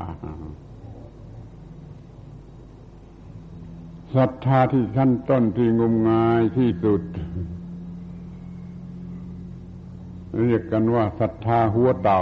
[4.16, 7.02] ศรัทธาที่ขั้นต้นที่งมงายที่สุด
[10.40, 12.22] เรียกกันว่าศรัทธาหัวเต่า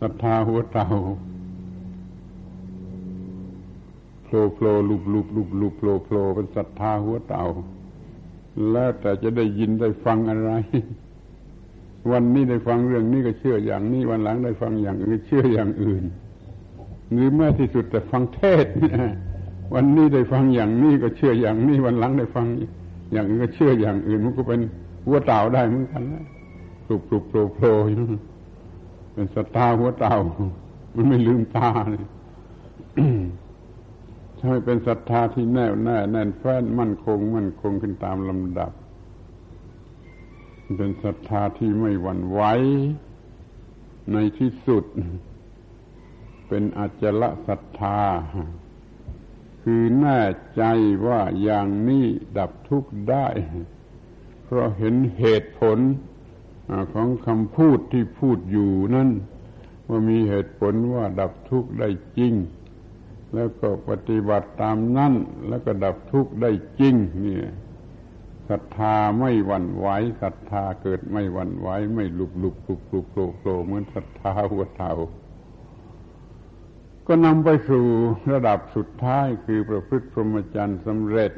[0.00, 0.88] ศรัทธาหัวเต่า
[4.24, 7.44] โผล่โผล่ลุบลุบลุบลุบโผล่โผล่เป็นศรัทธาหัวเต่า
[8.70, 10.50] แล้วแต่จะได้ยินได้ฟังอะไร
[12.10, 16.04] วันนี้ได้ฟังเรื่องนี้ก็เชื่ออย่างนี้วันหลังได้ฟังอย่างอื่นเชื่ออย่างอื่น
[17.12, 18.96] หรือแม้ที่สุดแต่ฟังเทศเนี่ย
[19.74, 22.46] วันนี้ได้ฟังอย่างนี้ก็เชื่ออย่างนี้วันหลังได้ฟัง
[23.12, 24.60] อย่างอื่นก็เชื่ออย่างอื่นมันก็เป็น
[25.06, 26.24] หัวเต่าได้เหมือนกันนะ
[26.86, 27.72] ปลุกปลุกโผล่โผล่
[29.12, 30.16] เป็นสตาหัวเต่า
[30.94, 32.06] มันไม่ลืมตาเลย
[34.38, 38.72] ใช่เป็นศรัทธาที่แน่วแน่แน่นแฟ้นมั่นคง มั่นคงขึ้นตามลำดับ
[40.76, 42.40] เป็นศรัทธาที่ไม่หวั่นไหว
[44.12, 44.84] ในที่สุด
[46.48, 47.98] เป็นอัจฉริศรัทธา
[49.68, 50.20] คือแน่
[50.56, 50.62] ใจ
[51.06, 52.06] ว่าอย่างนี้
[52.38, 53.28] ดับทุกข์ได้
[54.44, 55.78] เพราะเห็นเหตุผล
[56.94, 59.10] ของคำพูดที่พูดอยู่นั่น
[59.88, 61.88] ว่ามีเหตุผลว่าดับทุกข์ได้
[62.18, 62.34] จริง
[63.34, 65.14] แล้วก็ปฏิบัติตามนั่น
[65.48, 66.50] แล้วก็ดับทุกข์ได้
[66.80, 66.94] จริง
[67.24, 67.40] นี่
[68.48, 69.88] ศรัทธาไม่หวั่นไหว
[70.22, 74.94] ศรัทธาเกิดไม่หวั่นไหวไม่หลุบหลุบปลุกลุกโผล่โผล่เหมือนศรัทธาหัวเต่า
[77.06, 77.84] ก็นำไปสู่
[78.32, 81.32] ระดับสุดท้ายคือประพฤติพรหมจรรย์สำเร็จ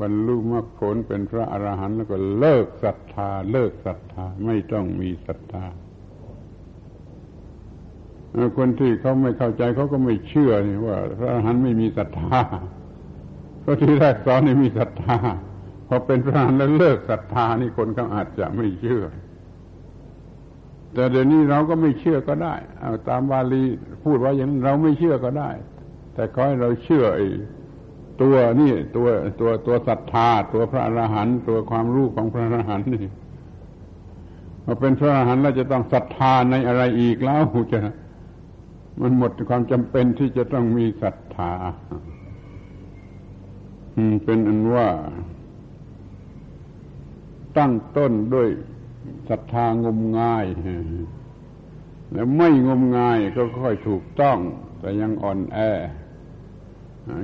[0.00, 5.64] บรรลุมรรคผลเป็นพระอรหันต์แล้วก็เลิกศรัทธา เลิกศรัทธาไม่ต้องมีศรัทธา
[8.58, 12.40] คนที่เขาไม่เข้าใจเขาก็ไม่เชื่อนี่ว่า พระอรหันต์ไม่มีศรัทธา
[13.60, 15.16] เพราะที่แรกสอนให้มีศรัทธา
[15.88, 19.04] พอเป็นพระอรหันต์แล้วเลิกศรัทธานี่คนเขาอาจจะไม่เชื่อ
[20.94, 23.64] แต่เดี๋ยวนี้เราก็ไม่เชื่อก็ได้เอาตามบาลี
[24.04, 25.50] พูดว่าอย่างเราไม่เชื่อก็ได้
[26.14, 27.26] แต่ขอให้เราเชื่อไอ้
[28.22, 29.08] ตัวนี่ตัว
[29.40, 33.06] ตัวตัวศรัทธา ตัวพระอรหันต์ตัวความรู้ของพระอรหันต์นี่
[34.64, 37.78] พอเป็นพระอรหันต์แล้วจะต้องศรัทธาในอะไรอีกแล้วจะ
[39.00, 41.52] มันหมดความจำเป็นที่จะต้องมีศรัทธา
[44.24, 44.88] เป็นอันว่า
[47.58, 48.48] ตั้งต้นด้วย
[49.28, 50.46] ศรัทธางมงาย
[52.12, 54.38] แล้วไม่งมงายก็ค่อยถูกต้อง
[54.80, 55.58] แต่ยังอ่อนแอ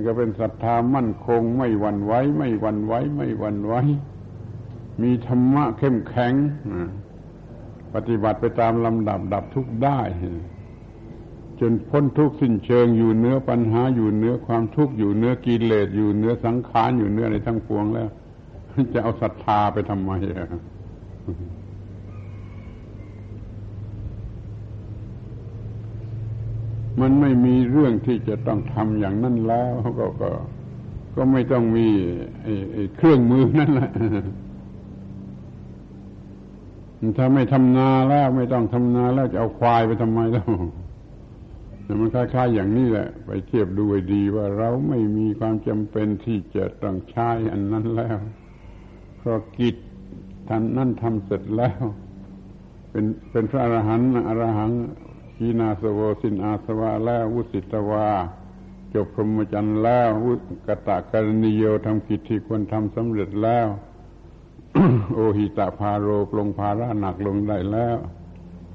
[0.07, 3.74] ก็เป็นศรัทธามั่นคงไม่หวั่นไหวไม่หวั่นไหวไม่หวั่นไหว
[5.03, 6.34] มีธรรมะเข้มแข็ง
[7.95, 10.01] ปฏิบัติไปตามลำดับดับทุกได้
[11.61, 18.09] จนพ้นทุกสิ้นเชิงอยู่เนื้อปัญหาอยู่เนื้อความทุกข์อยู่เนื้อกิเลสอยู่เนื้อสังขารอยู่เนื้อในทั้งปวงแล้ว
[18.93, 20.11] จะเอาศรัทธาไปทำไม
[27.01, 30.30] มันไม่มีเรื่องที่จะต้องทำอย่างนั้นแล้วก็ก็
[31.16, 31.86] ก็ไม่ต้องมี
[32.97, 33.90] เครื่องมือนั่นแหละ
[37.18, 40.47] ถ้าไม่ทำนาแล้วไม่ต้องทำนาแล้วจะเอาควายไปทำไมแล้ว
[42.01, 48.18] มันคล้ายๆอย่างนี้แหละ ไปเทียบดูให้ดีว่าเราไม่มีความจำเป็นที่จะต้องใช้อันนั้นแล้ว
[49.18, 49.76] เพราะกิจ
[50.49, 51.82] ท่านนั่นทำเสร็จแล้ว
[52.90, 54.70] เป็นเป็นพระอรหันต์อรหัง
[55.37, 58.09] ขีนาสโวสินอาสวะแล้ววุสิตวา
[58.95, 60.32] จบพรหมจรรย์แล้ววุ
[60.68, 63.66] กตะกรณิโยทำกิจที่ควรทำสำเร็จแล้ว
[65.14, 67.97] โอหิตะพาโรปลงภาระหนักลงได้แล้ว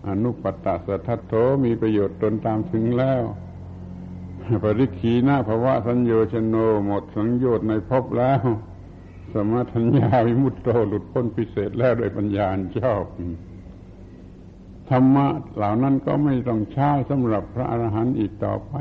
[0.07, 1.33] อนุปตตสัทธโธ
[1.63, 3.23] มีประโยชน์ตนตามถึงแล้ว
[4.63, 6.55] ปริขีนาภวะสัญโยชโน
[6.85, 8.41] หมดสังโยชน์ในภพแล้ว
[9.33, 12.47] สมาธัญญาวิมุตโตหลุดพ้นพิเศษแล้วโดยปัญญา
[12.81, 13.03] ชอบ
[14.91, 18.73] ธรรมะเหล่านั้นก็ไม่ต้องใช้สำหรับพระอรหันต์อีกต่อไป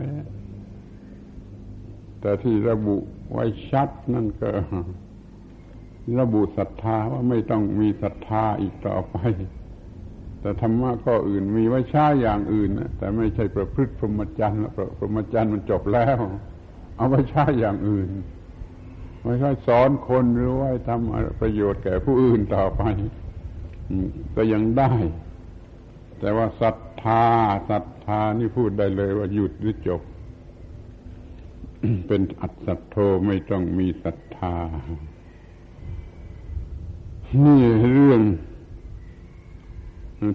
[2.20, 2.96] แต่ที่ระบุ
[3.32, 4.50] ไว้ชัดนั่นก็
[6.20, 9.16] ระบุศรัทธาว่าไม่ต้องมีศรัทธาอีกต่อไป
[10.40, 14.60] แต่ธรรมะก็อื่นมีไว้ใช้อย่างอื่นแต่ไม่ใช่ประพฤติพรหมจรรย์
[14.98, 16.18] พรหมจรรย์มันจบแล้ว
[16.96, 18.08] เอาไว้ใช้อย่างอื่น
[19.24, 22.82] ไม่ใช่สอนคนหรือว่าทำประโยชน์แก่ผู้อื่นต่อไป
[24.36, 24.92] ก็ยังได้
[26.20, 27.24] แต่ว่าศรัทธา
[27.70, 30.02] ศรัทธานี่พูดได้เลยว่าหยุดหรือจบ
[32.06, 32.96] เป็นอัศโธ
[33.26, 34.56] ไม่ต้องมีศรัทธา
[37.44, 37.62] นี่
[37.92, 38.22] เรื่อง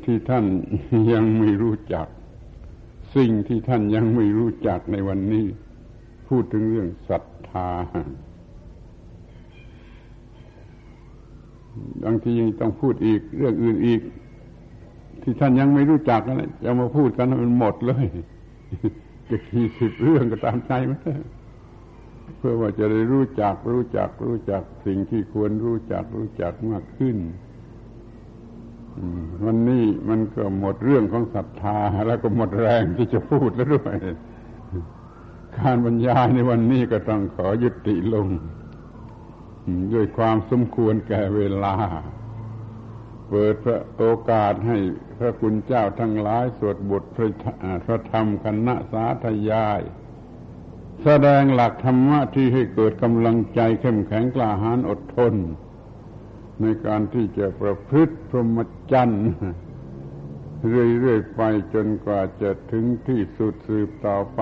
[0.05, 0.45] ที่ท่าน
[1.13, 2.07] ยังไม่รู้จัก
[3.15, 5.45] สิ่งที่ท่านยังไม่รู้จักในวันนี้
[6.27, 7.69] พูดถึงเรื่องศรัทธา
[12.03, 14.01] บางทียังต้องพูดอีกเรื่องอื่นอีก
[15.27, 18.05] ที่ท่านยังไม่รู้จักนั่นแหละจะมาพูดกันมันหมดเลย
[19.29, 20.99] จะกี่สิบเรื่องก็ตามใจมัน
[22.37, 27.17] เพื่อว่าจะได้รู้จักรู้จัก รู้จักสิ่งที่ควรรู้จักรู้จักมากขึ้น
[29.45, 33.95] วันนี้มันก็หมดเรื่องของศรัทธา แล้วก็หมดแรงที่จะพูดแล้วด้วย
[35.57, 38.27] การบรรยายในวันนี้ก็ต้องขอยุติลง
[39.93, 41.75] ด้วยความสมควรแก่เวลา
[43.35, 44.77] ปิดพระโอกาสให้
[45.19, 47.29] พระคุณเจ้าทั้งหลายสวดบทพระ
[47.85, 49.81] พระธรรมคณะสาธยาย
[51.03, 55.33] แสดงหลักธรรมะที่ให้เกิดกำลังใจเข้มแข็งกล้าหาญอดทน
[56.61, 58.59] ในการที่จะประพฤติพรหม
[58.91, 59.25] จรรย์
[60.69, 61.41] เรื่อยๆไป
[61.73, 64.41] จนกว่าจะถึงที่สุดสืบต่อไป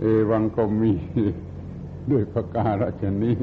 [0.00, 0.92] เอวังก็มี
[2.10, 3.38] ด้วยประการฉนี้